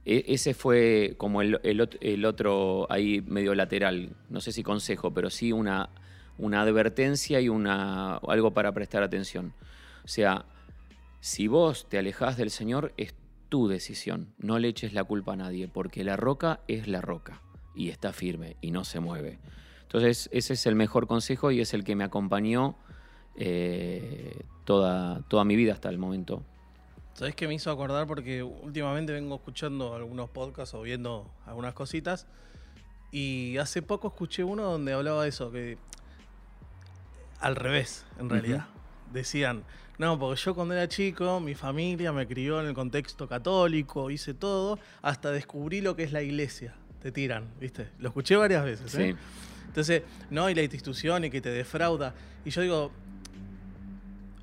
E- 0.05 0.25
ese 0.27 0.53
fue 0.53 1.15
como 1.17 1.41
el, 1.41 1.59
el 1.63 1.79
ot- 1.79 1.97
el 2.01 2.25
otro 2.25 2.87
ahí 2.91 3.21
medio 3.21 3.55
lateral. 3.55 4.15
No 4.29 4.41
sé 4.41 4.51
si 4.51 4.63
consejo, 4.63 5.13
pero 5.13 5.29
sí 5.29 5.51
una, 5.51 5.89
una 6.37 6.61
advertencia 6.61 7.39
y 7.39 7.49
una, 7.49 8.17
algo 8.17 8.53
para 8.53 8.71
prestar 8.73 9.03
atención. 9.03 9.53
O 10.03 10.07
sea, 10.07 10.45
si 11.19 11.47
vos 11.47 11.87
te 11.89 11.97
alejás 11.97 12.35
del 12.37 12.49
Señor, 12.49 12.93
es 12.97 13.15
tu 13.49 13.67
decisión. 13.67 14.33
No 14.37 14.59
le 14.59 14.67
eches 14.67 14.93
la 14.93 15.03
culpa 15.03 15.33
a 15.33 15.37
nadie, 15.37 15.67
porque 15.67 16.03
la 16.03 16.17
roca 16.17 16.59
es 16.67 16.87
la 16.87 17.01
roca 17.01 17.41
y 17.75 17.89
está 17.89 18.11
firme 18.11 18.57
y 18.61 18.71
no 18.71 18.83
se 18.83 18.99
mueve. 18.99 19.39
Entonces, 19.83 20.27
ese 20.33 20.53
es 20.53 20.65
el 20.65 20.75
mejor 20.75 21.07
consejo 21.07 21.51
y 21.51 21.61
es 21.61 21.73
el 21.73 21.83
que 21.83 21.95
me 21.95 22.03
acompañó 22.03 22.75
eh, 23.35 24.43
toda, 24.65 25.21
toda 25.27 25.45
mi 25.45 25.55
vida 25.55 25.73
hasta 25.73 25.89
el 25.89 25.97
momento. 25.97 26.43
¿Sabés 27.13 27.35
qué 27.35 27.47
me 27.47 27.53
hizo 27.53 27.69
acordar? 27.69 28.07
Porque 28.07 28.41
últimamente 28.41 29.13
vengo 29.13 29.35
escuchando 29.35 29.95
algunos 29.95 30.29
podcasts 30.29 30.73
o 30.73 30.81
viendo 30.81 31.29
algunas 31.45 31.73
cositas. 31.73 32.25
Y 33.11 33.57
hace 33.57 33.83
poco 33.83 34.07
escuché 34.07 34.43
uno 34.43 34.63
donde 34.63 34.93
hablaba 34.93 35.23
de 35.23 35.29
eso, 35.29 35.51
que 35.51 35.77
al 37.39 37.55
revés, 37.55 38.05
en 38.19 38.29
realidad. 38.29 38.65
Decían, 39.11 39.63
no, 39.99 40.17
porque 40.17 40.41
yo 40.41 40.55
cuando 40.55 40.73
era 40.73 40.87
chico, 40.87 41.39
mi 41.39 41.53
familia 41.53 42.11
me 42.11 42.25
crió 42.25 42.59
en 42.59 42.67
el 42.67 42.73
contexto 42.73 43.27
católico, 43.27 44.09
hice 44.09 44.33
todo, 44.33 44.79
hasta 45.03 45.29
descubrí 45.31 45.81
lo 45.81 45.95
que 45.95 46.03
es 46.03 46.11
la 46.11 46.23
iglesia. 46.23 46.73
Te 47.01 47.11
tiran, 47.11 47.51
¿viste? 47.59 47.89
Lo 47.99 48.07
escuché 48.09 48.35
varias 48.35 48.63
veces. 48.65 48.95
¿eh? 48.95 49.13
Sí. 49.13 49.19
Entonces, 49.67 50.03
no, 50.31 50.49
y 50.49 50.55
la 50.55 50.63
institución 50.63 51.25
y 51.25 51.29
que 51.29 51.41
te 51.41 51.49
defrauda. 51.49 52.15
Y 52.45 52.49
yo 52.49 52.61
digo, 52.61 52.91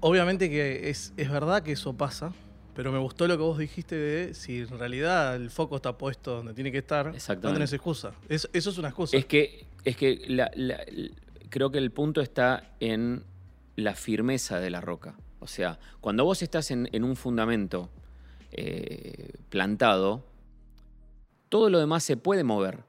obviamente 0.01 0.49
que 0.49 0.91
es, 0.91 1.13
es 1.17 1.31
verdad 1.31 1.63
que 1.63 1.73
eso 1.73 1.95
pasa, 1.95 2.33
pero 2.81 2.93
me 2.93 2.99
gustó 2.99 3.29
lo 3.29 3.37
que 3.37 3.43
vos 3.43 3.59
dijiste 3.59 3.95
de 3.95 4.33
si 4.33 4.61
en 4.61 4.79
realidad 4.79 5.37
el 5.37 5.51
foco 5.51 5.77
está 5.77 5.99
puesto 5.99 6.37
donde 6.37 6.55
tiene 6.55 6.73
que 6.73 6.79
estar, 6.79 7.15
no 7.35 7.53
tenés 7.53 7.75
excusa. 7.75 8.15
Es- 8.27 8.49
eso 8.55 8.71
es 8.71 8.79
una 8.79 8.89
excusa. 8.89 9.19
Es 9.19 9.27
que, 9.27 9.67
es 9.85 9.99
que 9.99 10.23
la- 10.29 10.51
la- 10.55 10.77
l- 10.85 11.11
creo 11.51 11.71
que 11.71 11.77
el 11.77 11.91
punto 11.91 12.23
está 12.23 12.73
en 12.81 13.23
la 13.77 13.95
firmeza 13.95 14.61
de 14.61 14.71
la 14.71 14.81
roca. 14.81 15.15
O 15.41 15.47
sea, 15.47 15.79
cuando 16.01 16.25
vos 16.25 16.41
estás 16.41 16.71
en, 16.71 16.89
en 16.93 17.05
un 17.05 17.17
fundamento 17.17 17.91
eh, 18.53 19.35
plantado, 19.51 20.25
todo 21.51 21.69
lo 21.69 21.81
demás 21.81 22.03
se 22.03 22.17
puede 22.17 22.45
mover, 22.45 22.85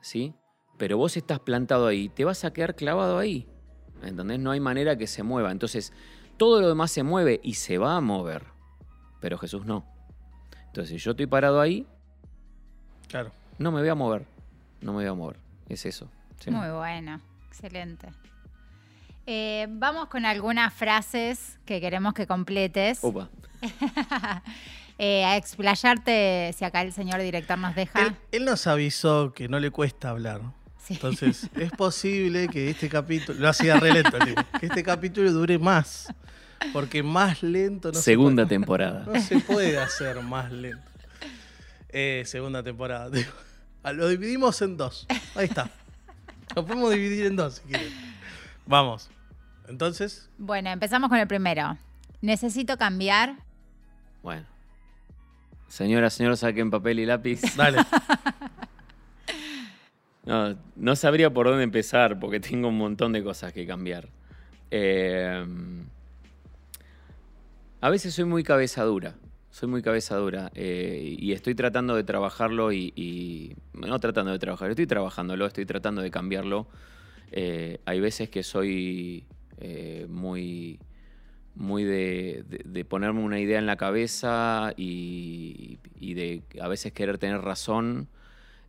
¿sí? 0.00 0.32
Pero 0.78 0.96
vos 0.96 1.18
estás 1.18 1.40
plantado 1.40 1.86
ahí, 1.86 2.08
te 2.08 2.24
vas 2.24 2.46
a 2.46 2.52
quedar 2.54 2.74
clavado 2.76 3.18
ahí. 3.18 3.46
¿Entendés? 4.02 4.38
No 4.40 4.52
hay 4.52 4.60
manera 4.60 4.96
que 4.96 5.06
se 5.06 5.22
mueva. 5.22 5.50
Entonces, 5.52 5.92
todo 6.38 6.62
lo 6.62 6.68
demás 6.68 6.90
se 6.92 7.02
mueve 7.02 7.40
y 7.42 7.54
se 7.54 7.76
va 7.76 7.94
a 7.96 8.00
mover. 8.00 8.56
Pero 9.20 9.38
Jesús 9.38 9.64
no. 9.66 9.84
Entonces, 10.66 10.90
si 10.90 10.98
yo 10.98 11.12
estoy 11.12 11.26
parado 11.26 11.60
ahí, 11.60 11.86
Claro. 13.08 13.30
no 13.58 13.72
me 13.72 13.80
voy 13.80 13.88
a 13.88 13.94
mover. 13.94 14.26
No 14.80 14.92
me 14.92 14.98
voy 14.98 15.06
a 15.06 15.14
mover. 15.14 15.36
Es 15.68 15.84
eso. 15.86 16.08
Sí. 16.40 16.50
Muy 16.50 16.68
bueno, 16.70 17.20
excelente. 17.48 18.08
Eh, 19.26 19.66
vamos 19.70 20.08
con 20.08 20.24
algunas 20.24 20.72
frases 20.72 21.58
que 21.66 21.80
queremos 21.80 22.14
que 22.14 22.26
completes. 22.26 23.00
Opa. 23.02 23.28
Eh, 25.00 25.24
a 25.24 25.36
explayarte, 25.36 26.52
si 26.58 26.64
acá 26.64 26.82
el 26.82 26.92
señor 26.92 27.20
director 27.20 27.56
nos 27.56 27.72
deja. 27.76 28.02
Él, 28.02 28.16
él 28.32 28.44
nos 28.44 28.66
avisó 28.66 29.32
que 29.32 29.46
no 29.48 29.60
le 29.60 29.70
cuesta 29.70 30.10
hablar. 30.10 30.40
Sí. 30.76 30.94
Entonces, 30.94 31.48
es 31.54 31.70
posible 31.70 32.48
que 32.48 32.68
este 32.68 32.88
capítulo, 32.88 33.38
lo 33.38 33.48
hacía 33.48 33.78
re 33.78 33.92
lento, 33.92 34.18
que 34.58 34.66
este 34.66 34.82
capítulo 34.82 35.30
dure 35.30 35.56
más. 35.56 36.12
Porque 36.72 37.02
más 37.02 37.42
lento 37.42 37.88
no 37.88 37.94
se 37.94 38.02
Segunda 38.02 38.42
puede. 38.44 38.48
temporada. 38.58 39.04
No 39.06 39.20
se 39.20 39.38
puede 39.40 39.78
hacer 39.78 40.20
más 40.22 40.50
lento. 40.52 40.82
Eh, 41.90 42.22
segunda 42.26 42.62
temporada. 42.62 43.10
Ah, 43.82 43.92
Lo 43.92 44.08
dividimos 44.08 44.60
en 44.62 44.76
dos. 44.76 45.06
Ahí 45.34 45.46
está. 45.46 45.70
Lo 46.56 46.66
podemos 46.66 46.90
dividir 46.92 47.26
en 47.26 47.36
dos 47.36 47.54
si 47.56 47.62
quieren. 47.62 47.92
Vamos. 48.66 49.08
Entonces, 49.68 50.28
Bueno, 50.38 50.70
empezamos 50.70 51.08
con 51.08 51.18
el 51.18 51.26
primero. 51.28 51.78
Necesito 52.20 52.76
cambiar. 52.76 53.36
Bueno. 54.22 54.44
Señora, 55.68 56.10
señor, 56.10 56.36
saquen 56.36 56.70
papel 56.70 56.98
y 56.98 57.06
lápiz. 57.06 57.40
dale. 57.56 57.78
No, 60.24 60.56
no 60.76 60.96
sabría 60.96 61.32
por 61.32 61.46
dónde 61.46 61.64
empezar 61.64 62.18
porque 62.18 62.40
tengo 62.40 62.68
un 62.68 62.76
montón 62.78 63.12
de 63.12 63.22
cosas 63.22 63.52
que 63.52 63.66
cambiar. 63.66 64.08
Eh, 64.70 65.46
a 67.80 67.90
veces 67.90 68.14
soy 68.14 68.24
muy 68.24 68.42
cabeza 68.42 68.84
dura. 68.84 69.16
Soy 69.50 69.68
muy 69.68 69.82
cabeza 69.82 70.16
dura. 70.16 70.50
eh, 70.54 71.16
y 71.18 71.32
estoy 71.32 71.54
tratando 71.54 71.94
de 71.96 72.04
trabajarlo 72.04 72.72
y, 72.72 73.56
No 73.72 73.98
tratando 73.98 74.32
de 74.32 74.38
trabajar, 74.38 74.70
estoy 74.70 74.86
trabajándolo, 74.86 75.46
estoy 75.46 75.64
tratando 75.66 76.02
de 76.02 76.10
cambiarlo. 76.10 76.68
Eh, 77.32 77.80
hay 77.84 78.00
veces 78.00 78.28
que 78.30 78.42
soy 78.42 79.24
eh, 79.58 80.06
muy. 80.08 80.78
Muy 81.54 81.82
de, 81.82 82.44
de- 82.48 82.62
ponerme 82.84 83.20
una 83.20 83.40
idea 83.40 83.58
en 83.58 83.66
la 83.66 83.74
cabeza 83.76 84.72
y, 84.76 85.80
y 85.98 86.14
de 86.14 86.42
a 86.60 86.68
veces 86.68 86.92
querer 86.92 87.18
tener 87.18 87.40
razón. 87.40 88.06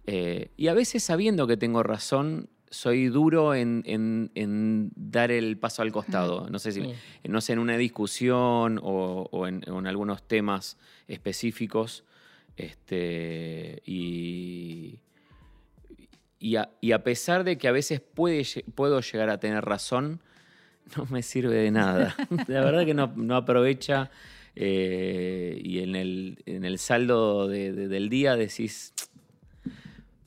Eh, 0.08 0.50
y 0.58 0.70
a 0.70 0.74
veces 0.74 1.04
sabiendo 1.04 1.46
que 1.46 1.56
tengo 1.56 1.84
razón, 1.84 2.50
soy 2.72 3.08
duro 3.08 3.54
en, 3.56 3.82
en- 3.86 4.32
en 4.36 4.92
dar 4.96 5.32
el 5.32 5.58
paso 5.58 5.82
al 5.82 5.92
costado. 5.92 6.48
No 6.50 6.60
sé 6.60 6.72
si, 6.72 6.82
no 7.28 7.42
sé, 7.42 7.54
en 7.54 7.60
una 7.60 7.78
discusión 7.78 8.80
o, 8.84 9.28
o 9.32 9.48
en, 9.48 9.64
o 9.70 9.80
en 9.80 9.88
algunos 9.88 10.22
temas 10.28 10.78
específicos. 11.08 12.04
Este, 12.58 13.82
y, 13.86 15.00
y, 16.40 16.56
a, 16.56 16.70
y 16.82 16.92
a 16.92 17.04
pesar 17.04 17.44
de 17.44 17.58
que 17.58 17.68
a 17.68 17.72
veces 17.72 18.02
puede, 18.02 18.44
puedo 18.76 19.02
llegar 19.02 19.30
a 19.30 19.40
tener 19.40 19.64
razón, 19.66 20.22
no 20.96 21.06
me 21.10 21.22
sirve 21.24 21.56
de 21.56 21.72
nada. 21.72 22.16
La 22.48 22.62
verdad 22.64 22.86
que 22.86 22.94
no, 22.94 23.12
no 23.16 23.36
aprovecha. 23.36 24.10
eh, 24.56 25.60
y 25.64 25.80
en 25.80 25.96
el, 25.96 26.42
en 26.46 26.66
el 26.66 26.80
saldo 26.80 27.48
de- 27.48 27.72
de- 27.72 27.88
del 27.88 28.10
día 28.10 28.36
decís, 28.36 28.94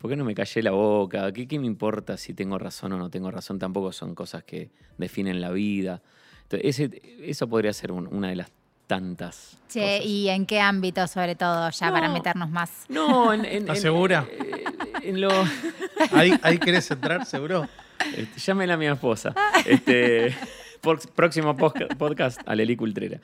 ¿por 0.03 0.11
qué 0.11 0.17
no 0.17 0.25
me 0.25 0.35
callé 0.35 0.63
la 0.63 0.73
boca? 0.73 1.33
¿Qué, 1.33 1.47
¿Qué 1.49 1.59
me 1.61 1.67
importa 1.67 2.17
si 2.19 2.35
tengo 2.35 2.59
razón 2.59 2.93
o 2.93 2.99
no 2.99 3.09
tengo 3.09 3.31
razón? 3.31 3.59
Tampoco 3.61 3.93
son 3.93 4.15
cosas 4.17 4.43
que 4.45 4.71
definen 4.99 5.41
la 5.41 5.51
vida. 5.53 6.03
Entonces, 6.43 6.81
ese- 6.81 7.03
eso 7.23 7.49
podría 7.49 7.73
ser 7.73 7.93
un- 7.93 8.09
una 8.13 8.29
de 8.29 8.37
las 8.37 8.51
tantas. 8.89 9.57
Che, 9.69 9.81
cosas. 9.81 10.05
¿y 10.07 10.29
en 10.29 10.45
qué 10.45 10.61
ámbito, 10.61 11.07
sobre 11.07 11.37
todo, 11.37 11.71
ya 11.71 11.91
para 11.93 12.09
No. 12.09 12.15
meternos 12.15 12.51
más? 12.51 12.85
No, 12.89 13.33
en, 13.33 13.45
en, 13.45 13.63
¿Estás 13.63 13.77
en- 13.79 13.83
segura? 13.83 14.27
eh, 14.31 14.65
en 15.05 15.21
lo, 15.21 15.31
Ahí, 16.13 16.35
ahí 16.43 16.59
querés 16.59 16.91
entrar, 16.91 17.25
seguro. 17.25 17.69
Este, 18.17 18.41
llámela 18.41 18.75
a 18.75 18.77
mi 18.77 18.87
esposa. 18.87 19.33
Este, 19.65 20.35
por- 20.83 20.99
próximo 21.13 21.57
podcast, 21.57 22.41
Aleli 22.45 22.75
Cultrera. 22.77 23.21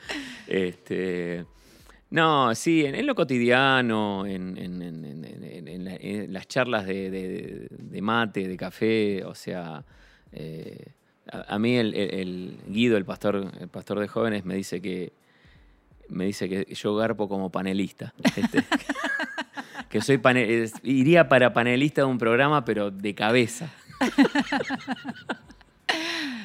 Este, 0.47 1.45
no, 2.11 2.55
sí, 2.55 2.85
en, 2.87 2.95
en 2.95 3.07
lo 3.07 3.15
cotidiano, 3.15 4.25
en, 4.27 4.57
en- 4.57 4.83
en- 4.83 5.05
en- 5.05 5.25
en- 5.25 5.69
en 5.69 5.85
la- 5.85 5.97
en 5.97 6.33
las 6.33 6.49
charlas 6.49 6.87
de, 6.87 7.11
de- 7.11 7.67
de 7.71 8.03
mate, 8.03 8.49
de 8.49 8.57
café, 8.57 9.25
o 9.25 9.35
sea, 9.35 9.85
eh, 10.33 10.93
a, 11.31 11.55
a 11.55 11.59
mí 11.59 11.77
el, 11.77 11.95
el- 11.95 12.15
el 12.15 12.59
Guido, 12.69 12.97
el 12.97 13.05
pastor, 13.05 13.51
el 13.61 13.69
pastor 13.69 14.01
de 14.01 14.09
jóvenes, 14.09 14.45
me 14.45 14.55
dice 14.55 14.81
que 14.81 15.13
me 16.09 16.25
dice 16.25 16.49
que 16.49 16.67
yo 16.75 16.95
garpo 16.97 17.29
como 17.29 17.51
panelista. 17.51 18.15
este, 18.37 18.65
que 19.91 20.01
soy 20.01 20.17
pane- 20.17 20.63
es- 20.63 20.73
iría 20.83 21.29
para 21.29 21.53
panelista 21.53 22.01
de 22.01 22.07
un 22.07 22.17
programa, 22.19 22.65
pero 22.65 22.91
de 22.91 23.15
cabeza. 23.15 23.71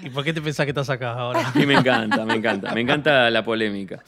¿Y 0.03 0.10
por 0.10 0.24
qué 0.25 0.34
te 0.34 0.41
pensás 0.41 0.65
que 0.65 0.72
estás 0.72 0.89
acá 0.89 1.13
ahora? 1.13 1.51
Y 1.55 1.65
me 1.65 1.75
encanta, 1.75 2.25
me 2.25 2.34
encanta. 2.36 2.74
Me 2.74 2.82
encanta 2.82 3.29
la 3.29 3.43
polémica. 3.43 4.03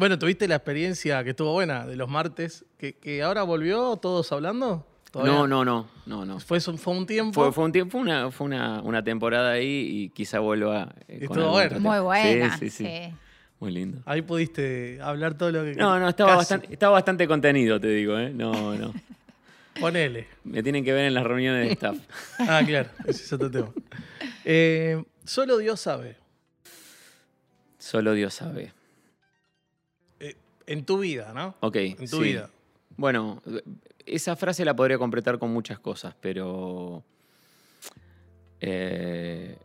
Bueno, 0.00 0.18
¿tuviste 0.18 0.48
la 0.48 0.54
experiencia 0.54 1.22
que 1.22 1.30
estuvo 1.30 1.52
buena 1.52 1.86
de 1.86 1.94
los 1.94 2.08
martes? 2.08 2.64
¿Que, 2.78 2.94
que 2.94 3.22
ahora 3.22 3.42
volvió 3.42 3.98
todos 3.98 4.32
hablando? 4.32 4.86
¿Todavía? 5.10 5.34
No, 5.34 5.46
no, 5.46 5.62
no, 5.62 5.88
no, 6.06 6.24
no. 6.24 6.40
Fue, 6.40 6.58
fue 6.58 6.94
un 6.94 7.04
tiempo. 7.04 7.34
Fue, 7.42 7.52
fue 7.52 7.64
un 7.64 7.72
tiempo, 7.72 7.98
una, 7.98 8.30
fue 8.30 8.46
una, 8.46 8.80
una 8.80 9.04
temporada 9.04 9.50
ahí 9.50 9.88
y 9.90 10.08
quizá 10.08 10.38
vuelva 10.38 10.94
eh, 11.06 11.18
Estuvo 11.24 11.50
bueno. 11.50 11.80
Muy 11.80 11.98
buena. 11.98 12.56
Sí, 12.56 12.70
sí, 12.70 12.70
sí. 12.78 12.86
sí. 12.86 13.14
Muy 13.58 13.72
lindo. 13.72 13.98
Ahí 14.06 14.22
pudiste 14.22 14.98
hablar 15.02 15.34
todo 15.34 15.52
lo 15.52 15.64
que 15.64 15.74
No, 15.74 16.00
no, 16.00 16.08
estaba 16.08 16.30
casi. 16.30 16.38
bastante, 16.38 16.72
estaba 16.72 16.92
bastante 16.94 17.28
contenido, 17.28 17.78
te 17.78 17.88
digo, 17.88 18.18
¿eh? 18.18 18.30
No, 18.30 18.74
no. 18.76 18.94
Ponele. 19.78 20.28
Me 20.44 20.62
tienen 20.62 20.82
que 20.82 20.94
ver 20.94 21.04
en 21.04 21.12
las 21.12 21.24
reuniones 21.24 21.66
de 21.66 21.72
staff. 21.74 21.98
Ah, 22.38 22.62
claro, 22.66 22.88
ese 23.04 23.22
es 23.22 23.32
otro 23.34 23.50
tema. 23.50 23.68
Eh, 24.46 25.04
solo 25.26 25.58
Dios 25.58 25.78
sabe. 25.78 26.16
Solo 27.76 28.14
Dios 28.14 28.32
sabe. 28.32 28.72
En 30.70 30.84
tu 30.84 30.98
vida, 30.98 31.32
¿no? 31.34 31.54
Ok. 31.60 31.76
En 31.76 31.96
tu 31.96 32.06
sí. 32.18 32.22
vida. 32.22 32.48
Bueno, 32.96 33.42
esa 34.06 34.36
frase 34.36 34.64
la 34.64 34.74
podría 34.74 34.98
completar 34.98 35.38
con 35.38 35.50
muchas 35.52 35.78
cosas, 35.78 36.14
pero. 36.20 37.02
eh, 38.60 39.56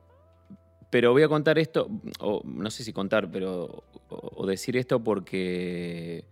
pero 0.90 1.12
voy 1.12 1.24
a 1.24 1.28
contar 1.28 1.60
esto, 1.60 1.90
o 2.20 2.42
no 2.46 2.70
sé 2.72 2.84
si 2.84 2.94
contar, 2.94 3.30
pero. 3.30 3.84
O, 4.10 4.32
o 4.44 4.46
decir 4.46 4.78
esto 4.78 5.04
porque. 5.04 6.26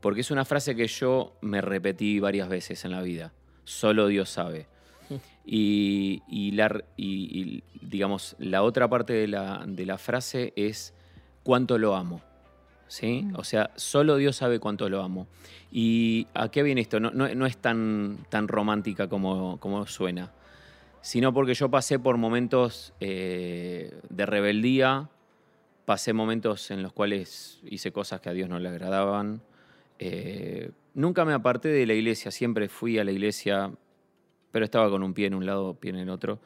Porque 0.00 0.20
es 0.22 0.30
una 0.30 0.44
frase 0.44 0.74
que 0.74 0.86
yo 0.86 1.36
me 1.42 1.60
repetí 1.60 2.20
varias 2.20 2.48
veces 2.48 2.84
en 2.84 2.92
la 2.92 3.02
vida. 3.02 3.32
Solo 3.64 4.06
Dios 4.06 4.30
sabe. 4.30 4.66
Y, 5.52 6.22
y 6.28 6.52
la, 6.52 6.84
y- 6.96 7.40
y, 7.40 7.62
digamos, 7.84 8.36
la 8.38 8.62
otra 8.62 8.88
parte 8.88 9.14
de 9.14 9.26
la, 9.26 9.64
de 9.66 9.84
la 9.84 9.98
frase 9.98 10.52
es 10.54 10.94
cuánto 11.42 11.76
lo 11.78 11.96
amo. 11.96 12.20
¿Sí? 12.90 13.28
O 13.36 13.44
sea, 13.44 13.70
solo 13.76 14.16
Dios 14.16 14.34
sabe 14.34 14.58
cuánto 14.58 14.88
lo 14.88 15.00
amo. 15.00 15.28
¿Y 15.70 16.26
a 16.34 16.48
qué 16.50 16.64
viene 16.64 16.80
esto? 16.80 16.98
No, 16.98 17.12
no- 17.12 17.32
no 17.32 17.46
es 17.46 17.56
tan, 17.56 18.18
tan 18.30 18.48
romántica 18.48 19.08
como, 19.08 19.60
como 19.60 19.86
suena, 19.86 20.32
sino 21.00 21.32
porque 21.32 21.54
yo 21.54 21.70
pasé 21.70 22.00
por 22.00 22.16
momentos 22.16 22.92
eh, 22.98 23.94
de 24.08 24.26
rebeldía, 24.26 25.08
pasé 25.84 26.12
momentos 26.12 26.72
en 26.72 26.82
los 26.82 26.92
cuales 26.92 27.60
hice 27.70 27.92
cosas 27.92 28.20
que 28.20 28.28
a 28.28 28.32
Dios 28.32 28.48
no 28.48 28.58
le 28.58 28.68
agradaban. 28.68 29.40
Eh, 30.00 30.72
nunca 30.94 31.24
me 31.24 31.32
aparté 31.32 31.68
de 31.68 31.86
la 31.86 31.94
iglesia, 31.94 32.32
siempre 32.32 32.68
fui 32.68 32.98
a 32.98 33.04
la 33.04 33.12
iglesia, 33.12 33.70
pero 34.50 34.64
estaba 34.64 34.90
con 34.90 35.04
un 35.04 35.14
pie 35.14 35.28
en 35.28 35.34
un 35.34 35.46
lado, 35.46 35.74
pie 35.74 35.90
en 35.90 35.98
el 35.98 36.10
otro. 36.10 36.40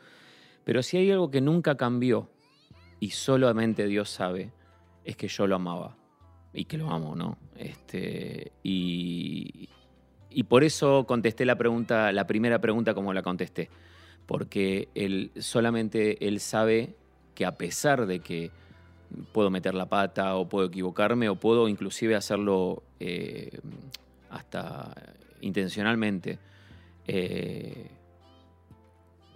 Pero 0.65 0.83
si 0.83 0.99
hay 0.99 1.11
algo 1.11 1.31
que 1.31 1.41
nunca 1.41 1.79
cambió 1.79 2.29
y 3.01 3.13
solamente 3.13 3.87
Dios 3.87 4.11
sabe, 4.11 4.53
es 5.07 5.17
que 5.17 5.29
yo 5.29 5.47
lo 5.47 5.57
amaba 5.57 5.97
y 6.55 6.65
que 6.65 6.79
lo 6.79 6.91
amo, 6.91 7.15
¿no? 7.17 7.37
Este, 7.59 8.53
y, 8.63 9.69
y 10.31 10.43
por 10.45 10.65
eso 10.65 11.05
contesté 11.07 11.45
la 11.45 11.57
pregunta, 11.57 12.13
la 12.13 12.27
primera 12.27 12.61
pregunta 12.61 12.95
como 12.95 13.13
la 13.13 13.23
contesté, 13.23 13.69
porque 14.27 14.89
él 14.95 15.33
solamente 15.39 16.27
él 16.27 16.41
sabe 16.41 16.95
que 17.35 17.45
a 17.45 17.57
pesar 17.57 18.07
de 18.07 18.21
que 18.21 18.51
puedo 19.33 19.51
meter 19.51 19.75
la 19.75 19.87
pata 19.87 20.37
o 20.37 20.49
puedo 20.49 20.67
equivocarme 20.67 21.29
o 21.29 21.37
puedo 21.37 21.69
inclusive 21.69 22.15
hacerlo 22.15 22.83
eh, 23.01 23.59
hasta 24.31 24.95
intencionalmente, 25.41 26.39
eh, 27.07 27.91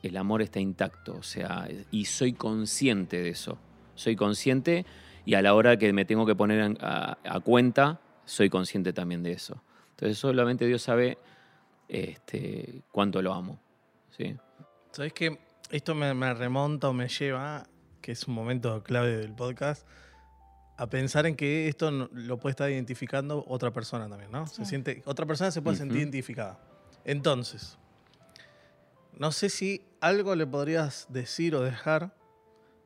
el 0.03 0.17
amor 0.17 0.43
está 0.43 0.61
intacto, 0.61 1.17
o 1.17 1.23
sea, 1.23 1.69
y 1.91 2.05
soy 2.05 2.33
consciente 2.33 3.21
de 3.21 3.31
eso, 3.31 3.59
soy 3.95 4.17
consciente 4.17 4.87
y 5.29 5.35
a 5.35 5.43
la 5.43 5.53
hora 5.53 5.77
que 5.77 5.93
me 5.93 6.07
tengo 6.07 6.25
que 6.25 6.35
poner 6.35 6.79
a, 6.81 7.19
a 7.23 7.41
cuenta, 7.41 8.01
soy 8.25 8.49
consciente 8.49 8.95
también 8.95 9.23
de 9.23 9.33
eso. 9.33 9.63
Entonces 9.91 10.17
solamente 10.17 10.65
Dios 10.65 10.81
sabe 10.81 11.19
este, 11.87 12.81
cuánto 12.91 13.21
lo 13.21 13.35
amo. 13.35 13.61
¿sí? 14.17 14.35
¿Sabes 14.91 15.13
qué? 15.13 15.39
Esto 15.71 15.95
me, 15.95 16.15
me 16.15 16.33
remonta 16.33 16.89
o 16.89 16.95
me 16.95 17.09
lleva, 17.09 17.67
que 18.01 18.13
es 18.13 18.27
un 18.27 18.33
momento 18.33 18.83
clave 18.83 19.19
del 19.19 19.35
podcast, 19.35 19.87
a 20.79 20.87
pensar 20.87 21.27
en 21.27 21.37
que 21.37 21.69
esto 21.69 21.91
lo 21.91 22.39
puede 22.39 22.53
estar 22.53 22.71
identificando 22.71 23.45
otra 23.49 23.71
persona 23.71 24.09
también, 24.09 24.33
¿no? 24.33 24.47
Se 24.47 24.65
siente, 24.65 25.03
otra 25.05 25.27
persona 25.27 25.51
se 25.51 25.61
puede 25.61 25.77
sentir 25.77 25.99
identificada. 25.99 26.59
Entonces, 27.05 27.77
no 29.13 29.31
sé 29.33 29.51
si 29.51 29.85
algo 30.01 30.35
le 30.37 30.47
podrías 30.47 31.07
decir 31.11 31.55
o 31.55 31.61
dejar 31.61 32.15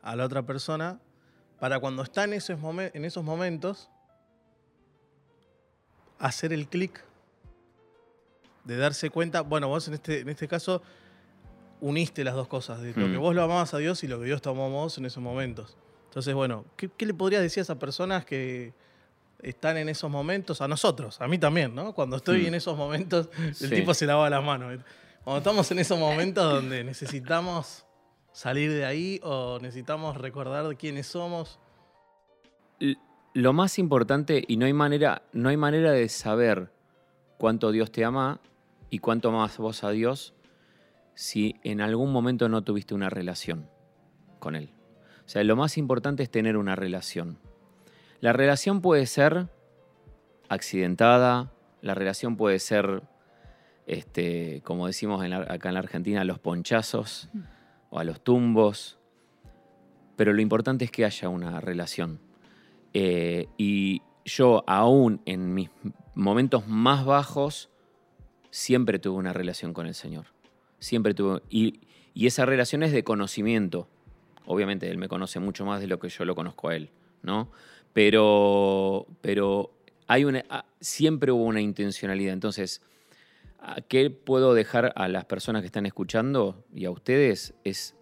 a 0.02 0.16
la 0.16 0.24
otra 0.24 0.44
persona 0.44 0.98
para 1.62 1.78
cuando 1.78 2.02
está 2.02 2.24
en 2.24 2.32
esos, 2.32 2.58
momen- 2.58 2.90
en 2.92 3.04
esos 3.04 3.22
momentos 3.22 3.88
hacer 6.18 6.52
el 6.52 6.66
clic 6.66 7.04
de 8.64 8.76
darse 8.76 9.10
cuenta, 9.10 9.42
bueno, 9.42 9.68
vos 9.68 9.86
en 9.86 9.94
este, 9.94 10.20
en 10.22 10.28
este 10.28 10.48
caso 10.48 10.82
uniste 11.80 12.24
las 12.24 12.34
dos 12.34 12.48
cosas, 12.48 12.80
de 12.80 12.92
lo 12.94 13.06
Mm. 13.06 13.12
que 13.12 13.16
vos 13.16 13.32
lo 13.36 13.44
amabas 13.44 13.74
a 13.74 13.78
Dios 13.78 14.02
y 14.02 14.08
lo 14.08 14.18
que 14.18 14.24
Dios 14.26 14.42
te 14.42 14.48
amó 14.48 14.66
a 14.66 14.68
vos 14.70 14.98
en 14.98 15.06
esos 15.06 15.22
momentos. 15.22 15.76
Entonces, 16.06 16.34
bueno, 16.34 16.64
¿qué, 16.76 16.88
qué 16.96 17.06
le 17.06 17.14
podrías 17.14 17.42
decir 17.42 17.60
a 17.60 17.62
esas 17.62 17.78
personas 17.78 18.24
que 18.24 18.74
están 19.40 19.76
en 19.76 19.88
esos 19.88 20.10
momentos? 20.10 20.60
A 20.62 20.66
nosotros, 20.66 21.20
a 21.20 21.28
mí 21.28 21.38
también, 21.38 21.76
¿no? 21.76 21.94
Cuando 21.94 22.16
estoy 22.16 22.42
Mm. 22.42 22.46
en 22.46 22.54
esos 22.56 22.76
momentos, 22.76 23.28
el 23.38 23.54
Sí. 23.54 23.68
tipo 23.70 23.94
se 23.94 24.04
lava 24.06 24.28
las 24.28 24.42
manos. 24.42 24.80
Cuando 25.22 25.38
estamos 25.38 25.70
en 25.70 25.78
esos 25.78 25.96
momentos 25.96 26.42
donde 26.54 26.82
necesitamos 26.82 27.84
salir 28.32 28.72
de 28.72 28.84
ahí 28.84 29.20
o 29.22 29.58
necesitamos 29.60 30.16
recordar 30.16 30.76
quiénes 30.76 31.06
somos. 31.06 31.58
Lo 33.34 33.52
más 33.52 33.78
importante, 33.78 34.44
y 34.46 34.56
no 34.56 34.66
hay 34.66 34.72
manera, 34.72 35.22
no 35.32 35.48
hay 35.48 35.56
manera 35.56 35.92
de 35.92 36.08
saber 36.08 36.70
cuánto 37.38 37.70
Dios 37.72 37.90
te 37.90 38.04
ama 38.04 38.40
y 38.90 38.98
cuánto 38.98 39.32
más 39.32 39.56
vos 39.58 39.84
a 39.84 39.90
Dios 39.90 40.34
si 41.14 41.56
en 41.62 41.80
algún 41.80 42.12
momento 42.12 42.48
no 42.48 42.62
tuviste 42.62 42.94
una 42.94 43.08
relación 43.10 43.68
con 44.38 44.54
Él. 44.54 44.70
O 45.24 45.28
sea, 45.28 45.44
lo 45.44 45.56
más 45.56 45.78
importante 45.78 46.22
es 46.22 46.30
tener 46.30 46.56
una 46.56 46.74
relación. 46.76 47.38
La 48.20 48.32
relación 48.32 48.80
puede 48.82 49.06
ser 49.06 49.48
accidentada, 50.48 51.52
la 51.80 51.94
relación 51.94 52.36
puede 52.36 52.58
ser, 52.58 53.02
este, 53.86 54.60
como 54.64 54.86
decimos 54.86 55.24
en 55.24 55.30
la- 55.30 55.46
acá 55.48 55.68
en 55.68 55.74
la 55.74 55.80
Argentina, 55.80 56.24
los 56.24 56.38
ponchazos 56.38 57.28
o 57.92 57.98
a 57.98 58.04
los 58.04 58.24
tumbos, 58.24 58.98
pero 60.16 60.32
lo 60.32 60.40
importante 60.40 60.86
es 60.86 60.90
que 60.90 61.04
haya 61.04 61.28
una 61.28 61.60
relación. 61.60 62.20
Eh, 62.94 63.48
y 63.58 64.00
yo, 64.24 64.64
aún 64.66 65.20
en 65.26 65.52
mis 65.52 65.68
momentos 66.14 66.66
más 66.66 67.04
bajos, 67.04 67.68
siempre 68.50 68.98
tuve 68.98 69.18
una 69.18 69.34
relación 69.34 69.74
con 69.74 69.86
el 69.86 69.94
Señor. 69.94 70.26
Siempre 70.78 71.12
tuve. 71.12 71.42
Y, 71.50 71.80
y 72.14 72.26
esa 72.26 72.46
relación 72.46 72.82
es 72.82 72.92
de 72.92 73.04
conocimiento. 73.04 73.88
Obviamente, 74.46 74.90
Él 74.90 74.96
me 74.96 75.08
conoce 75.08 75.38
mucho 75.38 75.66
más 75.66 75.82
de 75.82 75.86
lo 75.86 75.98
que 75.98 76.08
yo 76.08 76.24
lo 76.24 76.34
conozco 76.34 76.70
a 76.70 76.76
Él, 76.76 76.90
¿no? 77.22 77.50
Pero, 77.92 79.06
pero 79.20 79.70
hay 80.06 80.24
una, 80.24 80.44
ah, 80.48 80.64
siempre 80.80 81.30
hubo 81.30 81.44
una 81.44 81.60
intencionalidad. 81.60 82.32
Entonces, 82.32 82.80
¿a 82.80 82.91
¿qué 83.88 84.10
puedo 84.10 84.54
dejar 84.54 84.92
a 84.96 85.08
las 85.08 85.24
personas 85.24 85.62
que 85.62 85.66
están 85.66 85.86
escuchando 85.86 86.64
y 86.74 86.84
a 86.84 86.90
ustedes? 86.90 87.54
Es 87.64 87.94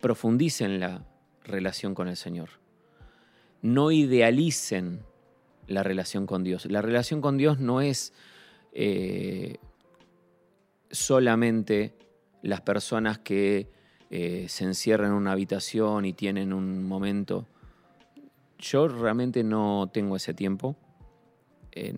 profundicen 0.00 0.80
la 0.80 1.04
relación 1.44 1.94
con 1.94 2.08
el 2.08 2.16
Señor 2.16 2.50
no 3.62 3.90
idealicen 3.90 5.00
la 5.66 5.82
relación 5.82 6.26
con 6.26 6.44
Dios. 6.44 6.66
La 6.66 6.82
relación 6.82 7.20
con 7.20 7.36
Dios 7.36 7.58
no 7.58 7.80
es 7.80 8.12
eh, 8.72 9.56
solamente 10.90 11.94
las 12.42 12.60
personas 12.60 13.18
que 13.18 13.70
eh, 14.10 14.46
se 14.48 14.64
encierran 14.64 15.10
en 15.10 15.16
una 15.16 15.32
habitación 15.32 16.04
y 16.04 16.12
tienen 16.12 16.52
un 16.52 16.86
momento. 16.86 17.46
Yo 18.58 18.88
realmente 18.88 19.44
no 19.44 19.90
tengo 19.92 20.16
ese 20.16 20.34
tiempo. 20.34 20.76
Eh, 21.72 21.94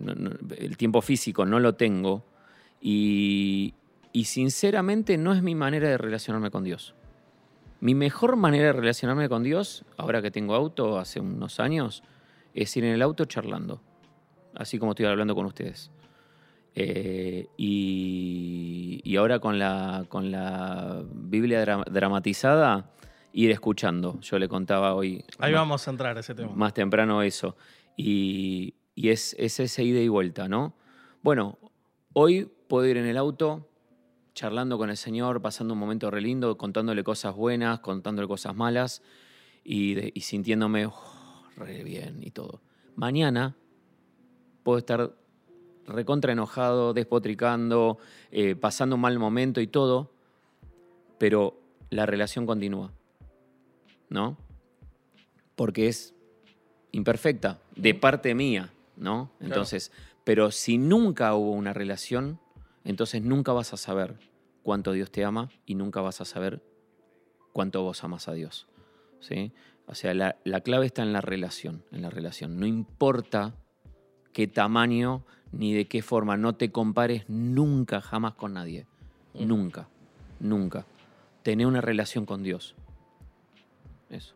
el 0.57 0.77
tiempo 0.77 1.01
físico 1.01 1.45
no 1.45 1.59
lo 1.59 1.75
tengo. 1.75 2.25
Y, 2.81 3.75
y 4.11 4.25
sinceramente 4.25 5.17
no 5.17 5.33
es 5.33 5.41
mi 5.43 5.55
manera 5.55 5.87
de 5.87 5.97
relacionarme 5.97 6.49
con 6.51 6.63
Dios. 6.63 6.95
Mi 7.79 7.95
mejor 7.95 8.35
manera 8.35 8.67
de 8.67 8.73
relacionarme 8.73 9.29
con 9.29 9.43
Dios, 9.43 9.85
ahora 9.97 10.21
que 10.21 10.31
tengo 10.31 10.55
auto 10.55 10.99
hace 10.99 11.19
unos 11.19 11.59
años, 11.59 12.03
es 12.53 12.75
ir 12.77 12.83
en 12.85 12.93
el 12.93 13.01
auto 13.01 13.25
charlando. 13.25 13.81
Así 14.55 14.77
como 14.79 14.91
estoy 14.91 15.05
hablando 15.05 15.33
con 15.35 15.45
ustedes. 15.45 15.91
Eh, 16.75 17.47
y, 17.57 19.01
y 19.03 19.15
ahora 19.17 19.39
con 19.39 19.59
la, 19.59 20.05
con 20.09 20.31
la 20.31 21.03
Biblia 21.13 21.63
dra- 21.65 21.85
dramatizada, 21.89 22.91
ir 23.33 23.51
escuchando. 23.51 24.19
Yo 24.21 24.37
le 24.39 24.47
contaba 24.47 24.93
hoy. 24.93 25.23
Ahí 25.39 25.51
más- 25.51 25.61
vamos 25.61 25.87
a 25.87 25.91
entrar 25.91 26.17
a 26.17 26.19
ese 26.19 26.35
tema. 26.35 26.51
más 26.55 26.73
temprano 26.73 27.21
eso. 27.23 27.55
Y, 27.97 28.75
y 28.95 29.09
es, 29.09 29.35
es 29.39 29.59
ese 29.59 29.83
ida 29.83 29.99
y 29.99 30.07
vuelta, 30.07 30.47
¿no? 30.47 30.73
Bueno, 31.23 31.57
hoy 32.13 32.49
puedo 32.71 32.87
ir 32.87 32.95
en 32.95 33.05
el 33.05 33.17
auto 33.17 33.67
charlando 34.33 34.77
con 34.77 34.89
el 34.89 34.95
Señor, 34.95 35.41
pasando 35.41 35.73
un 35.73 35.79
momento 35.81 36.09
re 36.09 36.21
lindo, 36.21 36.57
contándole 36.57 37.03
cosas 37.03 37.35
buenas, 37.35 37.81
contándole 37.81 38.29
cosas 38.29 38.55
malas 38.55 39.01
y, 39.65 39.93
de- 39.95 40.11
y 40.15 40.21
sintiéndome 40.21 40.85
oh, 40.85 40.93
re 41.57 41.83
bien 41.83 42.23
y 42.23 42.31
todo. 42.31 42.61
Mañana 42.95 43.57
puedo 44.63 44.77
estar 44.77 45.13
recontra 45.85 46.31
enojado, 46.31 46.93
despotricando, 46.93 47.97
eh, 48.31 48.55
pasando 48.55 48.95
un 48.95 49.01
mal 49.01 49.19
momento 49.19 49.59
y 49.59 49.67
todo, 49.67 50.09
pero 51.17 51.59
la 51.89 52.05
relación 52.05 52.45
continúa, 52.45 52.93
¿no? 54.07 54.37
Porque 55.57 55.89
es 55.89 56.15
imperfecta, 56.93 57.59
de 57.75 57.95
parte 57.95 58.33
mía, 58.33 58.71
¿no? 58.95 59.29
Entonces, 59.41 59.91
pero 60.23 60.51
si 60.51 60.77
nunca 60.77 61.35
hubo 61.35 61.51
una 61.51 61.73
relación, 61.73 62.39
entonces 62.83 63.21
nunca 63.21 63.53
vas 63.53 63.73
a 63.73 63.77
saber 63.77 64.17
cuánto 64.63 64.91
Dios 64.91 65.11
te 65.11 65.23
ama 65.23 65.49
y 65.65 65.75
nunca 65.75 66.01
vas 66.01 66.21
a 66.21 66.25
saber 66.25 66.63
cuánto 67.53 67.83
vos 67.83 68.03
amas 68.03 68.27
a 68.27 68.33
Dios. 68.33 68.67
¿sí? 69.19 69.53
O 69.87 69.95
sea, 69.95 70.13
la, 70.13 70.37
la 70.43 70.61
clave 70.61 70.85
está 70.85 71.03
en 71.03 71.13
la 71.13 71.21
relación, 71.21 71.83
en 71.91 72.01
la 72.01 72.09
relación. 72.09 72.59
No 72.59 72.65
importa 72.65 73.55
qué 74.33 74.47
tamaño 74.47 75.25
ni 75.51 75.73
de 75.73 75.87
qué 75.87 76.01
forma, 76.01 76.37
no 76.37 76.55
te 76.55 76.71
compares 76.71 77.25
nunca, 77.27 78.01
jamás 78.01 78.35
con 78.35 78.53
nadie. 78.53 78.87
Mm. 79.33 79.47
Nunca, 79.47 79.87
nunca. 80.39 80.85
Tener 81.43 81.67
una 81.67 81.81
relación 81.81 82.25
con 82.25 82.43
Dios. 82.43 82.75
Eso. 84.09 84.35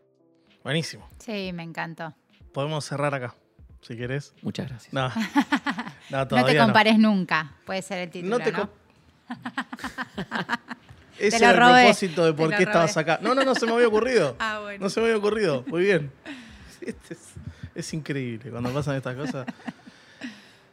Buenísimo. 0.62 1.08
Sí, 1.18 1.52
me 1.52 1.62
encantó. 1.62 2.14
Podemos 2.52 2.84
cerrar 2.84 3.14
acá, 3.14 3.34
si 3.86 3.96
querés. 3.96 4.32
Muchas 4.42 4.68
gracias. 4.68 4.92
No, 4.92 5.08
no, 6.10 6.24
No 6.24 6.44
te 6.44 6.56
compares 6.58 6.98
nunca, 6.98 7.52
puede 7.64 7.82
ser 7.82 7.98
el 7.98 8.10
título, 8.10 8.38
No 8.38 8.38
¿no? 8.38 8.44
te 8.44 8.52
com- 8.52 8.68
Ese 11.18 11.30
Te 11.30 11.36
era 11.44 11.50
el 11.52 11.56
robé, 11.56 11.82
propósito 11.84 12.24
de 12.26 12.32
por 12.34 12.50
qué 12.54 12.64
estabas 12.64 12.94
robé. 12.94 13.12
acá. 13.12 13.18
No, 13.22 13.34
no, 13.34 13.42
no 13.42 13.54
se 13.54 13.64
me 13.66 13.72
había 13.72 13.88
ocurrido. 13.88 14.36
Ah, 14.40 14.60
bueno. 14.62 14.84
No 14.84 14.90
se 14.90 15.00
me 15.00 15.06
había 15.06 15.16
ocurrido. 15.18 15.64
Muy 15.66 15.82
bien. 15.82 16.12
Este 16.82 17.14
es, 17.14 17.20
es 17.74 17.94
increíble 17.94 18.50
cuando 18.50 18.70
pasan 18.70 18.96
estas 18.96 19.16
cosas. 19.16 19.46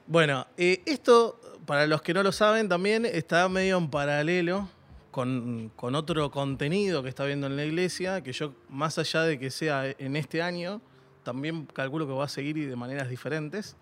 Bueno, 0.05 0.45
eh, 0.57 0.81
esto, 0.85 1.39
para 1.65 1.87
los 1.87 2.01
que 2.01 2.13
no 2.13 2.23
lo 2.23 2.33
saben, 2.33 2.67
también 2.67 3.05
está 3.05 3.47
medio 3.47 3.77
en 3.77 3.89
paralelo 3.89 4.67
con, 5.11 5.71
con 5.77 5.95
otro 5.95 6.29
contenido 6.29 7.03
que 7.03 7.09
está 7.09 7.23
viendo 7.23 7.47
en 7.47 7.55
la 7.55 7.63
iglesia, 7.63 8.21
que 8.21 8.33
yo, 8.33 8.53
más 8.67 8.97
allá 8.99 9.21
de 9.21 9.39
que 9.39 9.49
sea 9.49 9.85
en 9.97 10.17
este 10.17 10.41
año, 10.41 10.81
también 11.23 11.65
calculo 11.65 12.05
que 12.07 12.13
va 12.13 12.25
a 12.25 12.29
seguir 12.29 12.57
y 12.57 12.65
de 12.65 12.75
maneras 12.75 13.09
diferentes, 13.09 13.75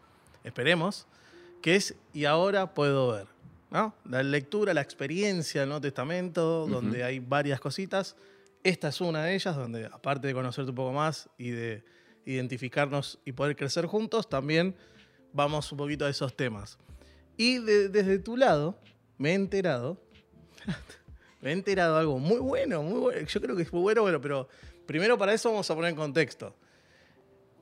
esperemos, 0.43 1.07
que 1.61 1.75
es 1.75 1.95
Y 2.13 2.25
ahora 2.25 2.73
puedo 2.73 3.11
ver. 3.13 3.27
¿no? 3.69 3.93
La 4.05 4.21
lectura, 4.23 4.73
la 4.73 4.81
experiencia 4.81 5.61
del 5.61 5.69
Nuevo 5.69 5.81
Testamento, 5.81 6.67
donde 6.67 7.03
hay 7.03 7.19
varias 7.19 7.59
cositas. 7.59 8.15
Esta 8.63 8.89
es 8.89 8.99
una 9.01 9.23
de 9.23 9.33
ellas, 9.35 9.55
donde 9.55 9.85
aparte 9.85 10.27
de 10.27 10.33
conocerte 10.33 10.69
un 10.71 10.75
poco 10.75 10.91
más 10.91 11.29
y 11.37 11.51
de 11.51 11.83
identificarnos 12.25 13.19
y 13.25 13.31
poder 13.31 13.55
crecer 13.55 13.85
juntos, 13.85 14.29
también 14.29 14.75
vamos 15.33 15.71
un 15.71 15.77
poquito 15.77 16.05
a 16.05 16.09
esos 16.09 16.35
temas. 16.35 16.77
Y 17.37 17.59
de- 17.59 17.87
desde 17.89 18.19
tu 18.19 18.35
lado, 18.37 18.77
me 19.17 19.31
he 19.31 19.33
enterado, 19.35 19.97
me 21.41 21.49
he 21.51 21.53
enterado 21.53 21.97
algo 21.97 22.19
muy 22.19 22.39
bueno, 22.39 22.83
muy 22.83 22.99
bueno. 22.99 23.27
Yo 23.27 23.41
creo 23.41 23.55
que 23.55 23.63
es 23.63 23.71
muy 23.73 23.81
bueno, 23.81 24.01
bueno, 24.01 24.19
pero 24.21 24.47
primero 24.85 25.17
para 25.17 25.33
eso 25.33 25.49
vamos 25.49 25.69
a 25.71 25.75
poner 25.75 25.91
en 25.91 25.95
contexto. 25.95 26.55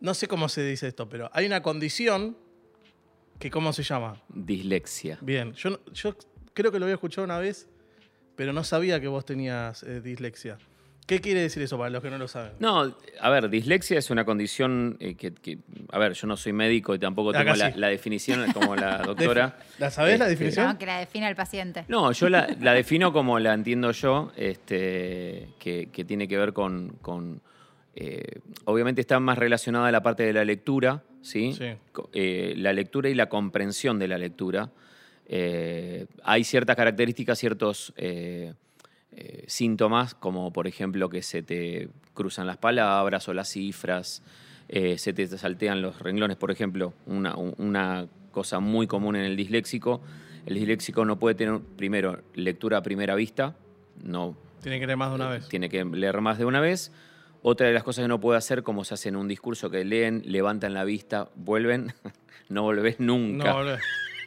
No 0.02 0.14
sé 0.14 0.28
cómo 0.28 0.48
se 0.50 0.64
dice 0.64 0.88
esto, 0.88 1.10
pero 1.10 1.30
hay 1.34 1.46
una 1.46 1.62
condición 1.62 2.38
que, 3.38 3.50
¿cómo 3.52 3.74
se 3.74 3.84
llama? 3.84 4.22
Dislexia. 4.30 5.18
Bien, 5.22 5.54
yo, 5.54 5.80
creo 6.54 6.72
que 6.72 6.80
lo 6.80 6.86
había 6.86 6.96
escuchado 6.96 7.26
una 7.26 7.40
vez, 7.40 7.68
pero 8.36 8.54
no 8.54 8.64
sabía 8.64 9.00
que 9.00 9.08
vos 9.08 9.26
tenías 9.26 9.84
eh, 9.84 10.02
dislexia. 10.02 10.58
¿Qué 11.06 11.20
quiere 11.22 11.42
decir 11.42 11.64
eso 11.64 11.76
para 11.78 11.90
los 11.90 12.04
que 12.04 12.10
no 12.12 12.20
lo 12.20 12.28
saben? 12.28 12.52
No, 12.60 12.96
a 13.20 13.30
ver, 13.32 13.50
dislexia 13.50 13.98
es 13.98 14.12
una 14.12 14.26
condición 14.26 14.96
eh, 15.00 15.16
que, 15.16 15.34
que- 15.34 15.58
a 15.92 15.98
ver, 15.98 16.14
yo 16.14 16.28
no 16.28 16.38
soy 16.38 16.54
médico 16.54 16.94
y 16.94 17.00
tampoco 17.00 17.32
tengo 17.32 17.56
la, 17.56 17.72
sí. 17.72 17.80
la 17.80 17.88
definición 17.88 18.52
como 18.54 18.76
la 18.76 18.98
doctora. 19.06 19.58
¿La 19.80 19.90
sabés 19.90 20.20
la 20.20 20.26
Este, 20.26 20.36
definición? 20.36 20.68
No, 20.68 20.78
que 20.78 20.86
la 20.86 21.00
define 21.00 21.28
el 21.28 21.36
paciente. 21.36 21.86
No, 21.88 22.12
yo 22.12 22.30
la, 22.30 22.48
la 22.62 22.74
defino 22.74 23.12
como 23.12 23.40
la 23.40 23.54
entiendo 23.56 23.92
yo, 23.92 24.32
este, 24.38 25.50
que, 25.60 25.90
que 25.92 26.06
tiene 26.06 26.28
que 26.28 26.38
ver 26.38 26.54
con, 26.54 26.90
con, 27.02 27.42
eh, 28.00 28.40
obviamente 28.66 29.02
está 29.02 29.20
más 29.20 29.38
relacionada 29.38 29.88
a 29.88 29.92
la 29.92 30.02
parte 30.02 30.24
de 30.24 30.34
la 30.34 30.46
lectura, 30.46 31.04
¿sí? 31.22 31.52
Eh, 32.14 32.54
la 32.58 32.72
lectura 32.74 33.10
y 33.10 33.14
la 33.16 33.28
comprensión 33.30 34.00
de 34.00 34.08
la 34.08 34.18
lectura. 34.18 34.72
Eh, 35.28 36.06
hay 36.24 36.44
ciertas 36.44 36.76
características, 36.76 37.38
ciertos 37.38 37.94
síntomas, 39.48 40.14
como 40.16 40.52
por 40.54 40.68
ejemplo 40.68 41.10
que 41.10 41.22
se 41.22 41.42
te 41.44 41.90
cruzan 42.14 42.48
las 42.48 42.58
palabras 42.58 43.28
o 43.28 43.34
las 43.34 43.50
cifras, 43.50 44.22
se 44.70 45.14
te 45.14 45.28
saltean 45.28 45.82
los 45.82 46.00
renglones, 46.00 46.38
por 46.38 46.52
ejemplo, 46.52 46.94
una, 47.06 47.36
un- 47.36 47.56
una 47.58 48.08
cosa 48.32 48.60
muy 48.60 48.88
común 48.88 49.16
en 49.16 49.24
el 49.26 49.36
disléxico. 49.36 50.02
El 50.46 50.56
disléxico 50.56 51.04
no 51.06 51.18
puede 51.20 51.36
tener, 51.36 51.60
primero, 51.76 52.22
lectura 52.36 52.78
a 52.78 52.84
primera 52.84 53.16
vista, 53.16 53.56
no 54.04 54.38
Tiene 54.62 54.80
que 54.80 54.86
leer 54.88 54.98
más 54.98 55.10
de 55.10 55.16
una 55.16 55.30
vez. 55.30 55.50
tiene 55.50 55.70
que 55.70 55.84
leer 55.84 56.22
más 56.22 56.38
de 56.38 56.46
una 56.46 56.60
vez. 56.62 56.92
Otra 57.42 57.68
de 57.68 57.74
las 57.74 57.84
cosas 57.84 58.04
que 58.04 58.08
no 58.10 58.20
puede 58.20 58.38
hacer, 58.38 58.64
como 58.64 58.84
se 58.84 58.94
hace 58.94 59.10
en 59.10 59.16
un 59.16 59.28
discurso, 59.28 59.70
que 59.70 59.86
leen, 59.86 60.22
levantan 60.26 60.74
la 60.74 60.84
vista, 60.84 61.30
vuelven, 61.36 61.94
no 62.50 62.64
volvés 62.64 63.00
No, 63.00 63.18
nunca. 63.18 63.54
boludo. 63.54 63.78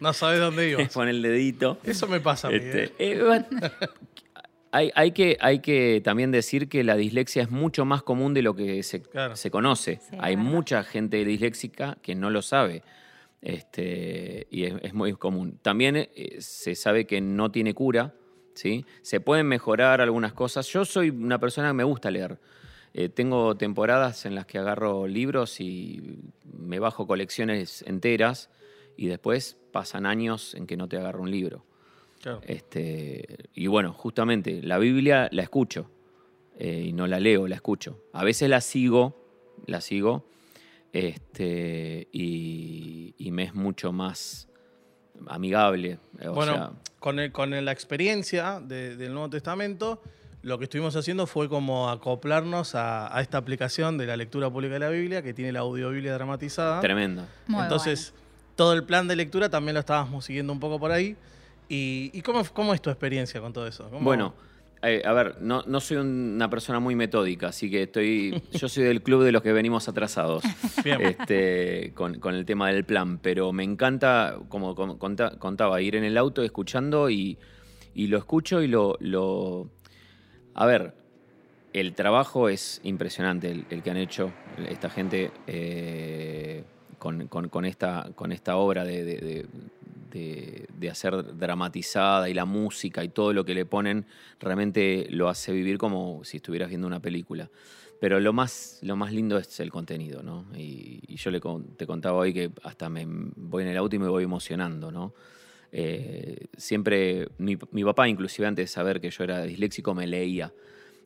no 0.00 0.12
sabes 0.12 0.40
dónde 0.40 0.68
ibas. 0.70 0.92
Pon 0.92 1.08
el 1.08 1.20
dedito. 1.22 1.78
Eso 1.84 2.06
me 2.08 2.20
pasa 2.20 2.48
a 2.48 2.50
mí. 2.50 2.56
Este, 2.56 2.84
¿eh? 2.84 2.92
eh, 2.98 3.22
bueno, 3.22 3.46
hay, 4.72 4.90
hay 4.94 5.12
que, 5.12 5.36
hay 5.40 5.58
que 5.58 6.00
también 6.02 6.30
decir 6.30 6.68
que 6.68 6.82
la 6.84 6.96
dislexia 6.96 7.42
es 7.42 7.50
mucho 7.50 7.84
más 7.84 8.02
común 8.02 8.32
de 8.32 8.42
lo 8.42 8.54
que 8.56 8.82
se, 8.82 9.02
Claro. 9.02 9.36
se 9.36 9.50
conoce. 9.50 10.00
Sí, 10.08 10.16
hay 10.18 10.36
mucha 10.38 10.82
gente 10.82 11.22
disléxica 11.24 11.98
que 12.02 12.14
no 12.14 12.30
lo 12.30 12.40
sabe. 12.40 12.82
Este, 13.42 14.46
y 14.50 14.64
es, 14.64 14.74
es 14.82 14.94
muy 14.94 15.12
común. 15.14 15.58
También 15.60 15.96
eh, 15.96 16.36
se 16.38 16.74
sabe 16.74 17.06
que 17.06 17.20
no 17.20 17.50
tiene 17.50 17.74
cura. 17.74 18.14
¿sí? 18.54 18.86
Se 19.02 19.20
pueden 19.20 19.46
mejorar 19.48 20.00
algunas 20.00 20.32
cosas. 20.32 20.66
Yo 20.68 20.84
soy 20.84 21.10
una 21.10 21.38
persona 21.38 21.68
que 21.68 21.74
me 21.74 21.84
gusta 21.84 22.10
leer. 22.10 22.38
Eh, 22.94 23.08
tengo 23.08 23.54
temporadas 23.56 24.26
en 24.26 24.34
las 24.34 24.46
que 24.46 24.58
agarro 24.58 25.06
libros 25.06 25.60
y 25.60 26.18
me 26.44 26.78
bajo 26.78 27.06
colecciones 27.06 27.82
enteras 27.86 28.50
y 28.96 29.06
después 29.06 29.56
pasan 29.72 30.04
años 30.04 30.54
en 30.54 30.66
que 30.66 30.76
no 30.76 30.88
te 30.88 30.98
agarro 30.98 31.22
un 31.22 31.30
libro. 31.30 31.64
Claro. 32.20 32.40
Este, 32.44 33.48
y 33.54 33.66
bueno, 33.66 33.92
justamente 33.94 34.60
la 34.62 34.78
Biblia 34.78 35.28
la 35.32 35.42
escucho 35.42 35.90
eh, 36.58 36.84
y 36.86 36.92
no 36.92 37.06
la 37.06 37.18
leo, 37.18 37.48
la 37.48 37.56
escucho. 37.56 37.98
A 38.12 38.22
veces 38.24 38.48
la 38.50 38.60
sigo, 38.60 39.16
la 39.66 39.80
sigo, 39.80 40.26
este, 40.92 42.08
y, 42.12 43.14
y 43.18 43.30
me 43.30 43.44
es 43.44 43.54
mucho 43.54 43.92
más 43.92 44.48
amigable. 45.26 45.98
o 46.26 46.32
bueno, 46.32 46.52
sea, 46.54 46.72
con, 47.00 47.18
el- 47.18 47.32
con 47.32 47.50
la 47.64 47.72
experiencia 47.72 48.60
de- 48.60 48.96
del 48.96 49.12
Nuevo 49.14 49.30
Testamento, 49.30 50.02
lo 50.42 50.58
que 50.58 50.64
estuvimos 50.64 50.96
haciendo 50.96 51.26
fue 51.26 51.48
como 51.48 51.88
acoplarnos 51.90 52.74
a, 52.74 53.16
a 53.16 53.20
esta 53.20 53.38
aplicación 53.38 53.96
de 53.98 54.06
la 54.06 54.16
lectura 54.16 54.50
pública 54.50 54.74
de 54.74 54.80
la 54.80 54.88
Biblia, 54.88 55.22
que 55.22 55.32
tiene 55.34 55.52
la 55.52 55.60
audiobiblia 55.60 56.12
dramatizada. 56.14 56.80
tremendo. 56.80 57.24
Muy 57.46 57.62
Entonces, 57.62 58.12
todo 58.56 58.72
el 58.72 58.84
plan 58.84 59.06
de 59.08 59.16
lectura 59.16 59.48
también 59.48 59.74
lo 59.74 59.80
estábamos 59.80 60.24
siguiendo 60.24 60.52
un 60.52 60.60
poco 60.60 60.78
por 60.80 60.90
ahí. 60.92 61.16
¿Y, 61.68 62.10
y 62.12 62.22
cómo, 62.22 62.42
cómo 62.52 62.74
es 62.74 62.82
tu 62.82 62.90
experiencia 62.90 63.40
con 63.40 63.52
todo 63.52 63.66
eso? 63.66 63.84
¿Cómo- 63.88 64.00
Bueno, 64.04 64.34
eh, 64.82 65.00
a 65.04 65.12
ver, 65.12 65.36
no, 65.40 65.62
no 65.66 65.80
soy 65.80 65.98
una 65.98 66.50
persona 66.50 66.80
muy 66.80 66.96
metódica, 66.96 67.48
así 67.48 67.70
que 67.70 67.84
estoy. 67.84 68.42
Yo 68.52 68.68
soy 68.68 68.82
del 68.82 69.00
club 69.00 69.22
de 69.22 69.30
los 69.32 69.42
que 69.42 69.52
venimos 69.52 69.88
atrasados. 69.88 70.42
Bien. 70.84 71.00
este, 71.02 71.92
con, 71.94 72.18
con 72.18 72.34
el 72.34 72.44
tema 72.44 72.68
del 72.70 72.84
plan, 72.84 73.18
pero 73.18 73.52
me 73.52 73.62
encanta, 73.62 74.36
como, 74.48 74.74
como 74.74 74.98
conta- 74.98 75.38
contaba, 75.38 75.80
ir 75.80 75.94
en 75.94 76.02
el 76.04 76.18
auto 76.18 76.42
escuchando 76.42 77.08
y, 77.10 77.38
y 77.94 78.08
lo 78.08 78.18
escucho 78.18 78.60
y 78.60 78.66
lo, 78.66 78.96
lo... 79.00 79.70
A 80.54 80.66
ver, 80.66 80.94
el 81.72 81.94
trabajo 81.94 82.48
es 82.48 82.80
impresionante 82.82 83.50
el, 83.68 83.82
que 83.82 83.90
han 83.90 83.96
hecho 83.96 84.34
esta 84.56 84.90
gente 84.90 85.32
eh, 85.46 86.64
con, 86.98 87.64
esta, 87.64 88.10
con 88.14 88.32
esta 88.32 88.56
obra 88.56 88.84
de, 88.84 89.04
de- 89.04 90.90
hacer 90.90 91.36
dramatizada 91.38 92.28
y 92.28 92.34
la 92.34 92.44
música 92.44 93.02
y 93.02 93.08
todo 93.08 93.32
lo 93.32 93.44
que 93.46 93.54
le 93.54 93.64
ponen 93.64 94.04
realmente 94.40 95.06
lo 95.10 95.28
hace 95.30 95.52
vivir 95.52 95.78
como 95.78 96.22
si 96.24 96.36
estuvieras 96.36 96.68
viendo 96.68 96.86
una 96.86 97.00
película. 97.00 97.50
Pero 97.98 98.20
lo 98.20 98.32
más, 98.32 98.78
lo 98.82 98.96
más 98.96 99.12
lindo 99.12 99.38
es 99.38 99.58
el 99.60 99.70
contenido, 99.70 100.22
¿no? 100.22 100.46
Y, 100.54 101.16
yo 101.16 101.30
le 101.30 101.40
te 101.76 101.86
contaba 101.86 102.18
hoy 102.18 102.34
que 102.34 102.50
hasta 102.64 102.90
me 102.90 103.06
voy 103.06 103.62
en 103.62 103.70
el 103.70 103.76
auto 103.76 103.96
y 103.96 104.00
me 104.00 104.08
voy 104.08 104.24
emocionando, 104.24 104.90
¿no? 104.90 105.14
Eh, 105.74 106.48
siempre, 106.56 107.28
mi, 107.38 107.56
papá 107.56 108.08
inclusive 108.08 108.46
antes 108.46 108.64
de 108.64 108.68
saber 108.68 109.00
que 109.00 109.10
yo 109.10 109.24
era 109.24 109.42
disléxico 109.42 109.94
me 109.94 110.06
leía 110.06 110.52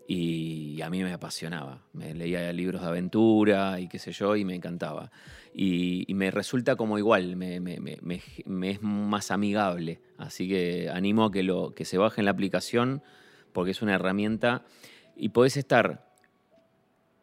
y 0.09 0.81
a 0.83 0.91
mí 0.91 1.03
me 1.03 1.13
apasionaba. 1.13 1.85
Me 1.93 2.15
leía 2.15 2.53
libros 2.53 2.83
de 2.83 2.89
aventura 2.89 3.81
y 3.81 3.89
qué 3.89 3.99
sé 3.99 4.13
yo 4.13 4.37
y 4.37 4.45
me 4.45 4.55
encantaba. 4.55 5.11
Y, 5.55 6.13
me 6.15 6.31
resulta 6.31 6.77
como 6.77 6.99
igual, 6.99 7.37
me 7.37 7.61
es 8.71 8.83
más 8.83 9.31
amigable. 9.31 10.01
Así 10.19 10.49
que 10.49 10.91
animo 10.91 11.25
a 11.25 11.33
que, 11.33 11.43
lo, 11.43 11.75
que 11.75 11.85
se 11.85 11.99
baje 11.99 12.21
en 12.21 12.27
la 12.27 12.33
aplicación 12.33 13.03
porque 13.53 13.71
es 13.71 13.81
una 13.81 13.95
herramienta 13.95 14.65
y 15.17 15.31
podés 15.31 15.57
estar 15.57 16.06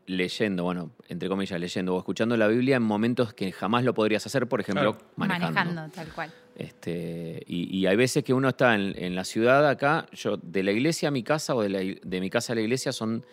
leyendo, 0.06 0.64
bueno, 0.64 0.92
entre 1.08 1.30
comillas, 1.30 1.60
leyendo 1.60 1.96
o 1.96 2.00
escuchando 2.00 2.36
la 2.38 2.48
Biblia 2.48 2.76
en 2.78 2.84
momentos 2.84 3.34
que 3.34 3.52
jamás 3.52 3.84
lo 3.84 3.94
podrías 3.94 4.26
hacer, 4.26 4.48
por 4.48 4.60
ejemplo, 4.60 4.94
Claro. 4.98 5.12
manejando. 5.16 5.54
manejando. 5.62 5.96
tal 5.96 6.14
cual. 6.14 6.34
Este, 6.56 7.42
y, 7.48 7.78
y 7.78 7.86
hay 7.88 7.96
veces 7.96 8.24
que 8.24 8.34
uno 8.34 8.50
está 8.50 8.76
en, 8.76 8.94
en 9.02 9.16
la 9.16 9.24
ciudad 9.24 9.68
acá, 9.68 10.06
yo 10.12 10.38
de 10.38 10.62
la 10.64 10.72
iglesia 10.72 11.08
a 11.08 11.12
mi 11.12 11.24
casa 11.24 11.56
o 11.56 11.62
de, 11.62 11.70
la 11.70 11.80
de 11.80 12.22
mi 12.22 12.30
casa 12.30 12.54
a 12.54 12.56
la 12.56 12.62
iglesia 12.62 12.92
son 12.92 13.26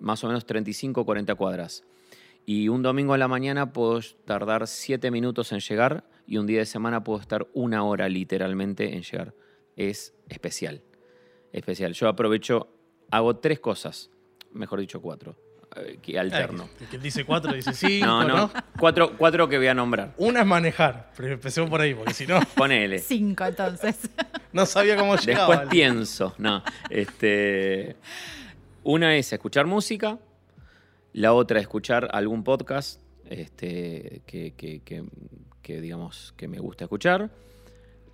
más 0.00 0.22
o 0.24 0.26
menos 0.26 0.44
35 0.46 1.00
o 1.00 1.04
40 1.04 1.34
cuadras. 1.36 1.84
Y 2.44 2.68
un 2.68 2.82
domingo 2.82 3.14
a 3.14 3.18
la 3.18 3.28
mañana 3.28 3.72
puedo 3.72 4.00
tardar 4.24 4.66
siete 4.66 5.10
minutos 5.10 5.52
en 5.52 5.60
llegar 5.60 6.04
y 6.26 6.36
un 6.36 6.46
día 6.46 6.58
de 6.60 6.66
semana 6.66 7.02
puedo 7.02 7.18
estar 7.20 7.46
una 7.54 7.82
hora 7.84 8.08
literalmente 8.08 8.94
en 8.94 9.02
llegar. 9.02 9.34
Es 9.76 10.14
especial, 10.28 10.82
especial. 11.52 11.92
Yo 11.94 12.08
aprovecho, 12.08 12.68
hago 13.10 13.36
tres 13.36 13.58
cosas, 13.58 14.10
mejor 14.52 14.80
dicho 14.80 15.00
cuatro, 15.00 15.34
que 16.02 16.18
alterno. 16.18 16.68
El 16.80 16.86
que 16.88 16.98
dice 16.98 17.24
cuatro 17.24 17.52
dice 17.52 17.72
cinco, 17.74 18.06
No, 18.06 18.24
¿no? 18.24 18.36
no, 18.36 18.52
cuatro, 18.78 19.12
cuatro 19.16 19.48
que 19.48 19.58
voy 19.58 19.66
a 19.66 19.74
nombrar. 19.74 20.12
Una 20.16 20.40
es 20.40 20.46
manejar, 20.46 21.10
pero 21.16 21.32
empecemos 21.32 21.68
por 21.70 21.80
ahí, 21.80 21.94
porque 21.94 22.14
si 22.14 22.26
no, 22.26 22.40
Ponele. 22.54 22.98
Cinco, 22.98 23.44
entonces. 23.44 24.10
no 24.52 24.66
sabía 24.66 24.96
cómo 24.96 25.16
llegaba. 25.16 25.48
Después 25.48 25.68
pienso. 25.70 26.34
No. 26.38 26.62
Este, 26.90 27.96
una 28.82 29.16
es 29.16 29.32
escuchar 29.32 29.66
música. 29.66 30.18
La 31.12 31.32
otra 31.32 31.58
es 31.58 31.62
escuchar 31.62 32.08
algún 32.12 32.44
podcast 32.44 33.00
este, 33.28 34.22
que, 34.26 34.52
que- 34.56 34.80
que- 34.84 35.04
que, 35.62 35.80
digamos, 35.80 36.32
que 36.36 36.46
me 36.46 36.58
gusta 36.60 36.84
escuchar. 36.84 37.28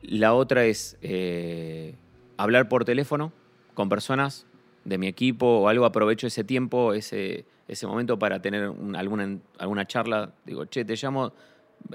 La 0.00 0.32
otra 0.32 0.64
es 0.64 0.96
eh, 1.02 1.96
hablar 2.38 2.68
por 2.70 2.86
teléfono 2.86 3.30
con 3.74 3.90
personas 3.90 4.46
de 4.84 4.98
mi 4.98 5.06
equipo 5.06 5.46
o 5.46 5.68
algo. 5.68 5.84
Aprovecho 5.84 6.26
ese 6.26 6.44
tiempo, 6.44 6.92
ese, 6.94 7.44
ese 7.68 7.86
momento 7.86 8.18
para 8.18 8.40
tener 8.42 8.68
un- 8.68 8.96
alguna, 8.96 9.36
alguna 9.58 9.86
charla. 9.86 10.30
Digo, 10.44 10.64
che, 10.66 10.84
te 10.84 10.94
llamo, 10.96 11.32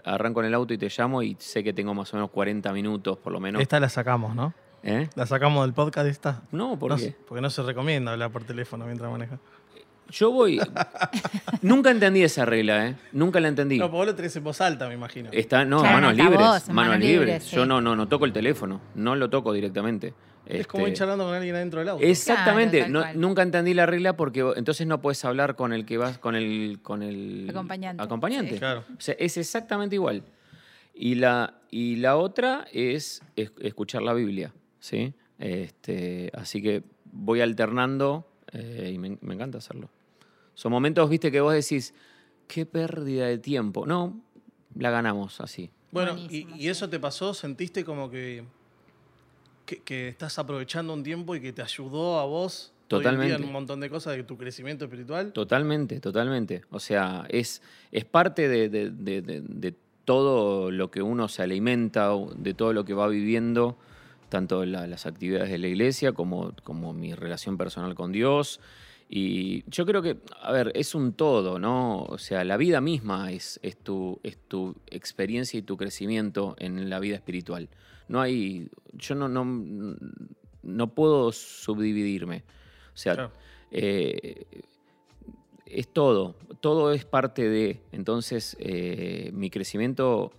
arranco 0.04 0.40
en 0.42 0.48
el 0.48 0.54
auto 0.54 0.74
y 0.74 0.78
te 0.78 0.90
llamo 0.90 1.22
y 1.24 1.36
sé 1.40 1.64
que 1.64 1.74
tengo 1.74 1.94
más 1.94 2.14
o 2.14 2.18
menos 2.18 2.30
40 2.32 2.72
minutos 2.74 3.18
por 3.18 3.32
lo 3.34 3.40
menos. 3.40 3.62
Esta 3.62 3.80
la 3.80 3.90
sacamos, 3.90 4.36
¿no? 4.36 4.54
¿Eh? 4.84 5.10
La 5.16 5.26
sacamos 5.26 5.66
del 5.66 5.74
podcast 5.74 6.08
esta. 6.08 6.44
No, 6.52 6.78
¿por 6.80 6.92
No 6.92 6.98
qué? 6.98 7.16
porque 7.28 7.42
no 7.42 7.50
se 7.50 7.62
recomienda 7.64 8.12
hablar 8.14 8.32
por 8.32 8.44
teléfono 8.44 8.86
mientras 8.86 9.12
maneja. 9.12 9.40
Yo 10.10 10.32
voy. 10.32 10.58
Nunca 11.62 11.92
entendí 11.92 12.24
esa 12.24 12.46
regla, 12.46 12.88
¿eh? 12.88 12.96
Nunca 13.12 13.40
la 13.42 13.50
entendí. 13.50 13.78
No, 13.78 13.86
porque 13.86 13.98
vos 13.98 14.06
lo 14.06 14.16
tenés 14.16 14.36
en 14.38 14.44
voz 14.44 14.62
alta, 14.62 14.88
me 14.88 14.94
imagino. 14.94 15.30
Está, 15.34 15.66
no, 15.66 15.80
Claro, 15.82 15.96
manos 15.96 16.16
libres. 16.16 16.40
manos, 16.40 16.70
manos 16.70 17.00
libres. 17.00 17.20
libres, 17.20 17.52
Yo 17.52 17.66
no, 17.66 17.82
no, 17.82 17.96
no 17.96 18.08
toco 18.08 18.24
el 18.26 18.32
teléfono. 18.32 18.80
No 18.96 19.16
lo 19.16 19.30
toco 19.30 19.52
directamente. 19.52 20.14
Es 20.50 20.68
como 20.68 20.84
Este, 20.86 20.92
ir 20.92 20.98
charlando 20.98 21.26
con 21.26 21.34
alguien 21.34 21.56
adentro 21.56 21.80
del 21.80 21.90
auto. 21.90 22.04
Exactamente. 22.04 22.86
Claro, 22.86 23.14
No- 23.14 23.28
nunca 23.28 23.42
entendí 23.42 23.74
la 23.74 23.86
regla 23.86 24.16
porque 24.18 24.40
entonces 24.56 24.86
no 24.88 25.02
puedes 25.02 25.24
hablar 25.26 25.56
con 25.56 25.74
el 25.74 25.86
que 25.86 25.98
vas, 25.98 26.18
con 26.18 26.36
el, 26.36 26.80
con 26.82 27.04
el 27.04 27.48
Acompañante, 27.50 28.04
acompañante. 28.04 28.52
sí. 28.54 28.60
Claro. 28.60 28.84
O 28.98 29.02
sea, 29.02 29.16
es 29.20 29.38
exactamente 29.38 29.96
igual. 29.96 30.24
Y 30.94 31.16
la, 31.16 31.62
y 31.70 31.98
la 31.98 32.18
otra 32.18 32.66
es, 32.72 33.22
es- 33.36 33.52
escuchar 33.62 34.02
la 34.02 34.14
Biblia, 34.14 34.54
¿sí? 34.80 35.14
Este, 35.38 36.32
así 36.34 36.62
que 36.62 36.84
voy 37.06 37.42
alternando 37.42 38.28
eh, 38.54 38.92
y 38.94 38.98
me, 38.98 39.18
me 39.22 39.34
encanta 39.36 39.58
hacerlo. 39.60 39.90
Son 40.54 40.72
momentos, 40.72 41.08
viste, 41.10 41.32
que 41.32 41.40
vos 41.42 41.54
decís, 41.54 41.94
qué 42.48 42.66
pérdida 42.66 43.28
de 43.28 43.38
tiempo. 43.38 43.86
No, 43.86 44.20
la 44.76 44.90
ganamos 44.90 45.40
así. 45.42 45.70
Bueno, 45.92 46.16
y, 46.30 46.68
eso 46.68 46.90
te 46.90 47.00
pasó? 47.00 47.34
¿Sentiste 47.34 47.86
como 47.86 48.10
que, 48.10 48.44
que, 49.68 49.84
que 49.84 50.08
estás 50.08 50.40
aprovechando 50.40 50.94
un 50.94 51.04
tiempo 51.04 51.36
y 51.36 51.42
que 51.42 51.54
te 51.54 51.62
ayudó 51.62 52.20
a 52.20 52.26
vos 52.26 52.72
hoy 52.90 52.98
en 52.98 53.04
día 53.04 53.12
Totalmente. 53.12 53.36
en 53.36 53.44
un 53.44 53.52
montón 53.52 53.80
de 53.82 53.90
cosas 53.92 54.16
de 54.18 54.24
tu 54.24 54.38
crecimiento 54.38 54.86
espiritual? 54.86 55.32
Totalmente, 55.34 56.00
totalmente. 56.00 56.64
O 56.72 56.80
sea, 56.80 57.26
es, 57.30 57.62
es 57.92 58.06
parte 58.06 58.48
de, 58.48 58.70
de- 58.70 58.90
de- 58.90 59.76
todo 60.06 60.72
lo 60.72 60.90
que 60.90 61.02
uno 61.02 61.28
se 61.28 61.44
alimenta, 61.44 62.12
de 62.38 62.54
todo 62.54 62.72
lo 62.72 62.86
que 62.86 62.94
va 62.94 63.10
viviendo, 63.10 63.78
tanto 64.30 64.66
la- 64.66 64.88
las 64.88 65.06
actividades 65.06 65.52
de 65.52 65.58
la 65.58 65.68
iglesia 65.68 66.14
como, 66.14 66.54
como 66.64 66.94
mi 66.94 67.14
relación 67.14 67.58
personal 67.58 67.94
con 67.94 68.14
Dios. 68.14 68.62
Y 69.10 69.70
yo 69.70 69.86
creo 69.86 70.02
que, 70.02 70.18
a 70.42 70.52
ver, 70.54 70.72
es 70.76 70.96
un 70.96 71.12
todo, 71.14 71.60
¿no? 71.60 72.04
O 72.04 72.18
sea, 72.18 72.44
la 72.46 72.56
vida 72.58 72.80
misma 72.82 73.32
es, 73.34 73.60
es, 73.64 73.76
tu, 73.78 74.20
es 74.24 74.38
tu 74.48 74.76
experiencia 74.90 75.58
y 75.60 75.62
tu 75.62 75.76
crecimiento 75.76 76.56
en 76.58 76.90
la 76.90 77.00
vida 77.00 77.16
espiritual. 77.16 77.68
No 78.08 78.22
hay, 78.22 78.70
yo 78.94 79.16
no, 79.16 79.28
no, 79.28 79.46
no 80.64 80.88
puedo 80.94 81.32
subdividirme. 81.32 82.44
O 82.94 82.98
sea, 82.98 83.14
Claro. 83.14 83.32
eh, 83.72 84.46
es 85.66 85.88
todo, 85.90 86.36
todo 86.62 86.94
es 86.94 87.06
parte 87.06 87.48
de. 87.50 87.82
Entonces, 87.92 88.56
eh, 88.60 89.32
mi 89.34 89.50
crecimiento, 89.50 90.32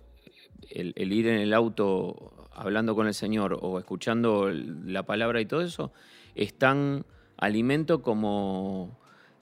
el, 0.69 0.93
el 0.95 1.13
ir 1.13 1.27
en 1.27 1.39
el 1.39 1.53
auto 1.53 2.47
hablando 2.51 2.95
con 2.95 3.07
el 3.07 3.13
Señor 3.13 3.57
o 3.61 3.79
escuchando 3.79 4.49
la 4.51 5.03
palabra 5.03 5.39
y 5.39 5.45
todo 5.45 5.61
eso, 5.61 5.91
es 6.35 6.53
tan 6.55 7.05
alimento 7.37 8.01
como 8.01 8.97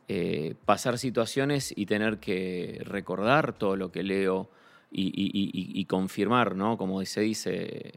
eh, 0.08 0.54
pasar 0.66 0.98
situaciones 1.00 1.74
y 1.76 1.86
tener 1.88 2.20
que 2.20 2.80
recordar 2.84 3.58
todo 3.58 3.76
lo 3.76 3.92
que 3.92 4.04
leo 4.04 4.50
y, 4.92 5.08
y- 5.08 5.32
y- 5.34 5.50
y- 5.54 5.80
y 5.82 5.86
confirmar, 5.86 6.56
¿no? 6.56 6.78
Como 6.78 7.04
se 7.06 7.22
dice, 7.22 7.94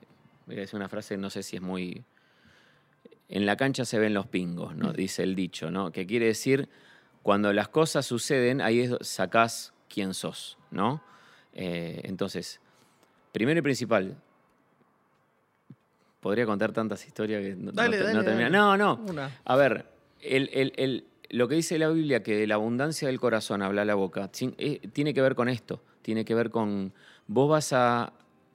voy 0.51 0.59
a 0.59 0.61
decir 0.63 0.77
una 0.77 0.89
frase, 0.89 1.17
no 1.17 1.31
sé 1.31 1.43
si 1.43 1.57
es 1.57 1.63
muy... 1.63 2.05
En 3.29 3.47
la 3.47 3.57
cancha 3.57 3.85
se 3.85 3.99
ven 4.01 4.13
los 4.15 4.27
pingos, 4.27 4.75
¿no? 4.75 4.93
Dice 4.93 5.23
el 5.23 5.37
dicho, 5.37 5.71
¿no? 5.71 5.93
Que 5.93 6.07
quiere 6.07 6.27
decir, 6.27 6.69
cuando 7.23 7.53
las 7.53 7.69
cosas 7.69 8.05
suceden, 8.05 8.61
ahí 8.61 8.81
es, 8.81 8.91
sacás 9.03 9.73
quién 9.89 10.15
sos, 10.15 10.59
¿no? 10.73 11.01
Eh, 11.53 12.01
entonces, 12.05 12.61
primero 13.31 13.61
y 13.61 13.63
principal, 13.63 14.17
podría 16.19 16.45
contar 16.45 16.73
tantas 16.73 17.07
historias 17.07 17.43
que 17.43 17.55
no, 17.55 17.71
Dale, 17.71 17.99
no 17.99 18.05
dale, 18.05 18.19
no 18.19 18.25
termina. 18.25 18.49
No, 18.51 18.77
no. 18.77 18.95
Una. 19.09 19.31
A 19.45 19.57
ver, 19.57 19.87
el- 20.21 20.51
el- 20.53 20.73
el- 20.77 21.05
lo 21.31 21.47
que 21.47 21.55
dice 21.55 21.79
la 21.79 21.89
Biblia, 21.89 22.25
que 22.25 22.35
de 22.37 22.49
la 22.49 22.57
abundancia 22.57 23.07
del 23.07 23.21
corazón 23.21 23.63
habla 23.63 23.85
la 23.85 23.95
boca, 23.95 24.29
eh, 24.59 24.81
tiene 24.93 25.15
que 25.15 25.23
ver 25.23 25.37
con 25.37 25.49
esto, 25.49 25.81
tiene 26.03 26.25
que 26.25 26.35
ver 26.35 26.51
con 26.51 26.93
vos 27.29 27.49
vas 27.49 27.73
a, 27.73 28.13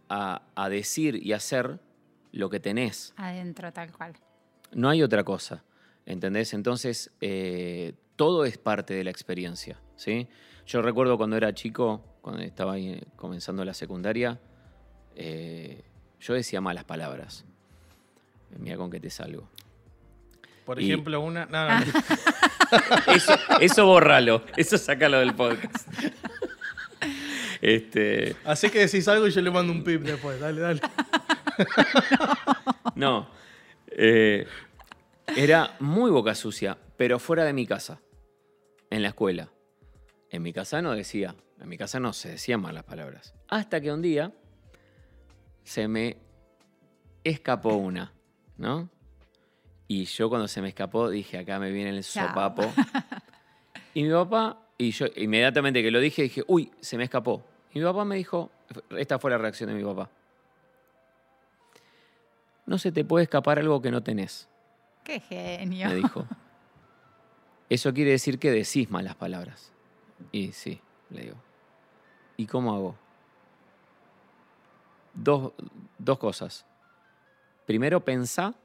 a- 0.10 0.42
a 0.56 0.70
decir 0.70 1.16
y 1.26 1.34
hacer 1.34 1.80
lo 2.32 2.50
que 2.50 2.60
tenés, 2.60 3.14
Adentro, 3.18 3.72
tal 3.72 3.92
cual. 3.92 4.14
no 4.74 4.90
hay 4.90 5.02
otra 5.04 5.24
cosa, 5.24 5.64
¿entendés? 6.06 6.54
Entonces, 6.54 7.12
eh, 7.22 7.94
todo 8.16 8.46
es 8.46 8.58
parte 8.58 8.94
de 8.94 9.04
la 9.04 9.10
experiencia, 9.12 9.80
¿sí? 9.96 10.28
Yo 10.68 10.82
recuerdo 10.82 11.18
cuando 11.18 11.38
era 11.38 11.54
chico, 11.54 12.04
cuando 12.22 12.42
estaba 12.42 12.74
ahí 12.74 13.02
comenzando 13.16 13.64
la 13.64 13.74
secundaria, 13.74 14.40
eh, 15.16 15.84
yo 16.20 16.34
decía 16.34 16.60
malas 16.62 16.84
palabras. 16.84 17.46
Mira 18.58 18.78
con 18.78 18.90
qué 18.90 19.00
te 19.00 19.10
salgo. 19.10 19.48
Por 20.66 20.82
Y- 20.82 20.86
ejemplo, 20.92 21.20
una. 21.22 21.46
No, 21.46 21.68
no, 21.68 21.86
Eso, 23.14 23.34
eso 23.62 23.86
bórralo, 23.86 24.44
eso 24.58 24.78
sácalo 24.78 25.20
del 25.20 25.36
podcast. 25.36 25.88
Este, 27.66 28.36
Así 28.46 28.70
que 28.70 28.78
decís 28.78 29.08
algo 29.08 29.26
y 29.26 29.32
yo 29.32 29.42
le 29.42 29.50
mando 29.50 29.74
un 29.74 29.84
pip 29.84 30.04
después. 30.04 30.40
Dale, 30.40 30.62
dale. 30.62 30.82
no. 32.96 33.28
eh, 33.88 34.46
era 35.36 35.76
muy 35.80 36.12
boca 36.12 36.36
sucia, 36.36 36.78
pero 36.96 37.18
fuera 37.18 37.44
de 37.44 37.54
mi 37.54 37.66
casa, 37.66 38.00
en 38.92 39.02
la 39.02 39.08
escuela. 39.08 39.50
En 40.30 40.44
mi 40.44 40.54
casa 40.54 40.84
no 40.84 40.92
decía, 40.94 41.34
en 41.60 41.68
mi 41.68 41.76
casa 41.76 42.00
no 42.00 42.14
se 42.14 42.30
decían 42.30 42.62
malas 42.62 42.84
palabras. 42.84 43.34
Hasta 43.48 43.82
que 43.82 43.92
un 43.92 44.04
día 44.04 44.32
se 45.64 45.88
me 45.88 46.18
escapó 47.24 47.74
una, 47.74 48.14
¿no? 48.58 48.90
Y 49.88 50.06
yo 50.06 50.30
cuando 50.30 50.48
se 50.48 50.62
me 50.62 50.68
escapó 50.68 51.10
dije, 51.10 51.40
acá 51.40 51.58
me 51.58 51.72
viene 51.72 51.90
el 51.90 52.04
Chao. 52.04 52.28
sopapo. 52.28 52.72
Y 53.96 54.04
mi 54.04 54.12
papá, 54.12 54.60
y 54.78 54.92
yo 54.92 55.06
inmediatamente 55.16 55.82
que 55.82 55.90
lo 55.90 56.02
dije, 56.02 56.24
dije, 56.24 56.44
uy, 56.48 56.70
se 56.82 56.98
me 56.98 57.06
escapó. 57.06 57.46
Mi 57.76 57.82
papá 57.84 58.06
me 58.06 58.16
dijo, 58.16 58.50
esta 58.98 59.20
fue 59.20 59.30
la 59.32 59.38
reacción 59.38 59.70
de 59.70 59.76
mi 59.76 59.84
papá. 59.84 60.10
No 62.66 62.78
se 62.78 62.92
te 62.94 63.04
puede 63.04 63.24
escapar 63.24 63.60
algo 63.60 63.82
que 63.82 63.92
no 63.92 64.02
tenés, 64.02 64.48
Qué 65.04 65.20
genio. 65.20 65.90
me 65.90 65.96
dijo. 65.96 66.26
Eso 67.70 67.94
quiere 67.94 68.12
decir 68.12 68.40
que 68.40 68.50
decís 68.50 68.90
malas 68.90 69.16
palabras. 69.16 69.72
Y 70.32 70.54
sí, 70.54 70.80
le 71.10 71.24
digo. 71.24 71.36
¿Y 72.38 72.48
cómo 72.48 72.74
hago? 72.74 72.96
Dos, 75.14 75.52
dos 75.98 76.18
cosas. 76.18 76.66
Primero, 77.66 78.06
pensá, 78.06 78.56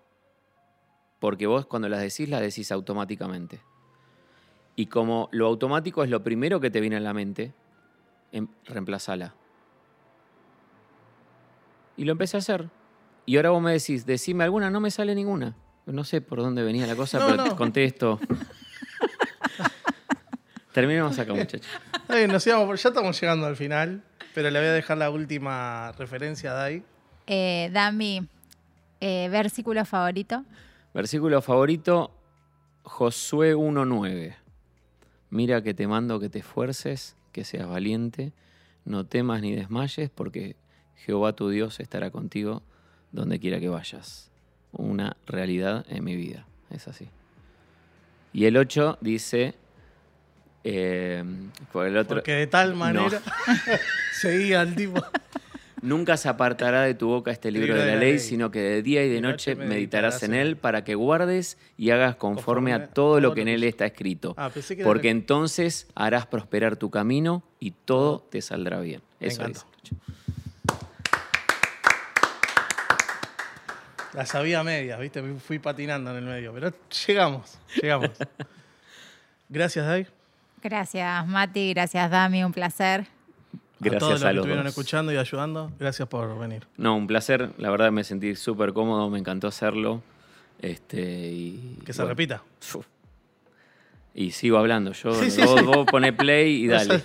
porque 1.19 1.47
vos 1.47 1.67
cuando 1.67 1.89
las 1.89 2.01
decís, 2.01 2.29
las 2.29 2.41
decís 2.43 2.71
automáticamente. 2.71 3.61
Y 4.77 4.87
como 4.87 5.29
lo 5.33 5.47
automático 5.49 6.05
es 6.05 6.11
lo 6.11 6.23
primero 6.23 6.61
que 6.61 6.71
te 6.71 6.81
viene 6.81 6.97
a 6.97 7.01
la 7.01 7.13
mente, 7.13 7.53
reemplazala. 8.65 9.35
Y 11.97 12.05
lo 12.05 12.13
empecé 12.13 12.37
a 12.37 12.41
hacer. 12.41 12.69
Y 13.27 13.37
ahora 13.37 13.51
vos 13.51 13.63
me 13.63 13.73
decís, 13.73 14.07
decime 14.07 14.45
alguna, 14.45 14.71
no 14.71 14.81
me 14.81 14.91
sale 14.91 15.15
ninguna. 15.15 15.55
No 15.87 16.05
sé 16.05 16.21
por 16.21 16.39
dónde 16.39 16.63
venía 16.63 16.87
la 16.87 16.97
cosa, 16.97 17.19
No, 17.19 17.27
pero 17.27 17.37
no. 17.39 17.45
te 17.45 17.57
contesto. 17.57 18.19
Terminemos 20.73 21.19
acá, 21.19 21.35
muchachos. 21.35 21.67
Nos 22.29 22.47
íbamos 22.47 22.83
ya 22.83 22.89
estamos 22.91 23.21
llegando 23.21 23.47
al 23.47 23.57
final, 23.57 24.03
pero 24.35 24.51
le 24.51 24.59
voy 24.61 24.69
a 24.69 24.73
dejar 24.73 24.99
la 24.99 25.11
última 25.11 25.93
referencia 25.93 26.53
a 26.53 26.55
Dai. 26.55 26.85
Eh, 27.27 27.71
Dami, 27.73 28.27
eh, 29.01 29.29
versículo 29.31 29.85
favorito. 29.85 30.45
Versículo 30.95 31.43
favorito, 31.43 32.13
Josué 32.83 33.55
1.9. 33.57 34.37
Mira 35.31 35.63
que 35.63 35.75
te 35.75 35.87
mando 35.87 36.19
que 36.21 36.29
te 36.29 36.39
esfuerces, 36.41 37.17
que 37.33 37.45
seas 37.45 37.67
valiente, 37.69 38.33
no 38.85 39.05
temas 39.07 39.43
ni 39.43 39.55
desmayes, 39.55 40.11
porque 40.11 40.57
Jehová 40.97 41.33
tu 41.35 41.49
Dios 41.49 41.81
estará 41.81 42.11
contigo 42.11 42.63
donde 43.13 43.39
quiera 43.39 43.61
que 43.61 43.69
vayas. 43.69 44.31
Una 44.73 45.17
realidad 45.27 45.85
en 45.89 46.05
mi 46.05 46.17
vida, 46.17 46.47
es 46.71 46.87
así. 46.89 47.09
Y 48.33 48.45
el 48.45 48.57
8 48.57 48.99
dice, 49.01 49.55
eh, 50.65 51.25
por 51.73 51.87
el 51.87 51.97
otro, 51.97 52.17
Porque 52.17 52.33
de 52.33 52.47
tal 52.47 52.71
No. 52.71 52.77
manera 52.77 53.21
seguía 54.13 54.63
el 54.63 54.75
tipo. 54.77 55.03
Nunca 55.83 56.17
se 56.19 56.29
apartará 56.29 56.83
de 56.83 56.95
tu 56.95 57.09
boca 57.09 57.31
este 57.31 57.51
libro 57.51 57.75
de 57.75 57.87
la 57.87 57.97
ley, 57.97 58.19
sino 58.19 58.51
que 58.51 58.61
de 58.61 58.83
día 58.83 59.05
y 59.05 59.09
de 59.09 59.21
noche 59.21 59.55
meditarás 59.55 60.23
en 60.23 60.35
él 60.35 60.57
para 60.57 60.85
que 60.85 60.95
guardes 60.95 61.57
y 61.79 61.91
hagas 61.91 62.17
conforme 62.17 62.75
a 62.75 62.89
todo 62.89 63.19
lo 63.21 63.35
que 63.35 63.43
en 63.43 63.49
él 63.49 63.65
está 63.65 63.87
escrito. 63.87 64.35
Ah, 64.37 64.51
era 64.55 64.85
Porque 64.85 65.09
entonces 65.09 65.87
harás 65.95 66.27
prosperar 66.27 66.77
tu 66.77 66.91
camino 66.91 67.43
y 67.59 67.71
todo 67.71 68.21
te 68.21 68.43
saldrá 68.43 68.81
bien. 68.81 69.01
Eso 69.21 69.47
dice. 69.47 69.65
La 74.13 74.27
sabía 74.27 74.61
a 74.61 74.65
medias, 74.65 74.99
¿viste? 74.99 75.23
Fui 75.39 75.59
patinando 75.61 76.11
en 76.11 76.17
el 76.17 76.25
medio. 76.25 76.53
Pero 76.53 76.73
llegamos, 77.07 77.59
llegamos. 77.81 78.11
Gracias, 79.49 79.87
Dai. 79.87 80.07
Gracias, 80.63 81.27
Mati. 81.27 81.73
Gracias, 81.73 82.11
Dami. 82.11 82.45
Un 82.45 82.53
placer. 82.53 83.07
A 83.89 83.99
todos 83.99 84.21
Gracias 84.21 84.21
los 84.21 84.23
a 84.25 84.29
que 84.29 84.35
los 84.35 84.43
estuvieron 84.45 84.65
dos. 84.65 84.71
escuchando 84.73 85.13
y 85.13 85.17
ayudando. 85.17 85.73
Gracias 85.79 86.07
por 86.09 86.39
venir. 86.39 86.67
No, 86.77 86.97
un 86.97 87.07
placer. 87.07 87.51
La 87.59 87.71
verdad 87.71 87.91
me 87.91 88.05
sentí 88.05 88.37
súper 88.37 88.73
cómodo, 88.75 89.09
me 89.11 89.19
encantó 89.19 89.47
hacerlo. 89.49 90.03
Este, 90.61 91.01
y, 91.33 91.79
Que 91.87 91.93
se 91.95 92.03
bueno, 92.03 92.11
repita. 92.11 92.43
uf. 92.75 92.85
Y 94.15 94.33
sigo 94.33 94.59
hablando. 94.59 94.93
Yo, 94.93 95.15
Sí, 95.15 95.31
sí, 95.31 95.43
vos, 95.43 95.59
sí. 95.61 95.65
vos 95.67 95.87
poné 95.91 96.13
play 96.13 96.65
y 96.65 96.67
dale. 96.69 97.03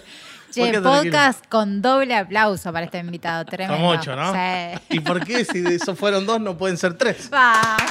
Che, 0.52 0.72
tranquilo. 0.72 0.84
podcast 0.84 1.46
con 1.48 1.82
doble 1.82 2.16
aplauso 2.16 2.72
para 2.74 2.86
este 2.86 2.98
invitado. 3.00 3.46
Tremendo. 3.46 3.76
Son 3.78 3.98
ocho, 3.98 4.16
¿no? 4.16 4.34
Sí. 4.34 4.80
¿Y 4.90 5.00
por 5.00 5.24
qué 5.26 5.44
si 5.46 5.62
de 5.62 5.76
esos 5.76 5.98
fueron 5.98 6.26
dos 6.26 6.40
no 6.42 6.58
pueden 6.58 6.78
ser 6.78 6.94
tres? 6.96 7.30
Vamos. 7.32 7.82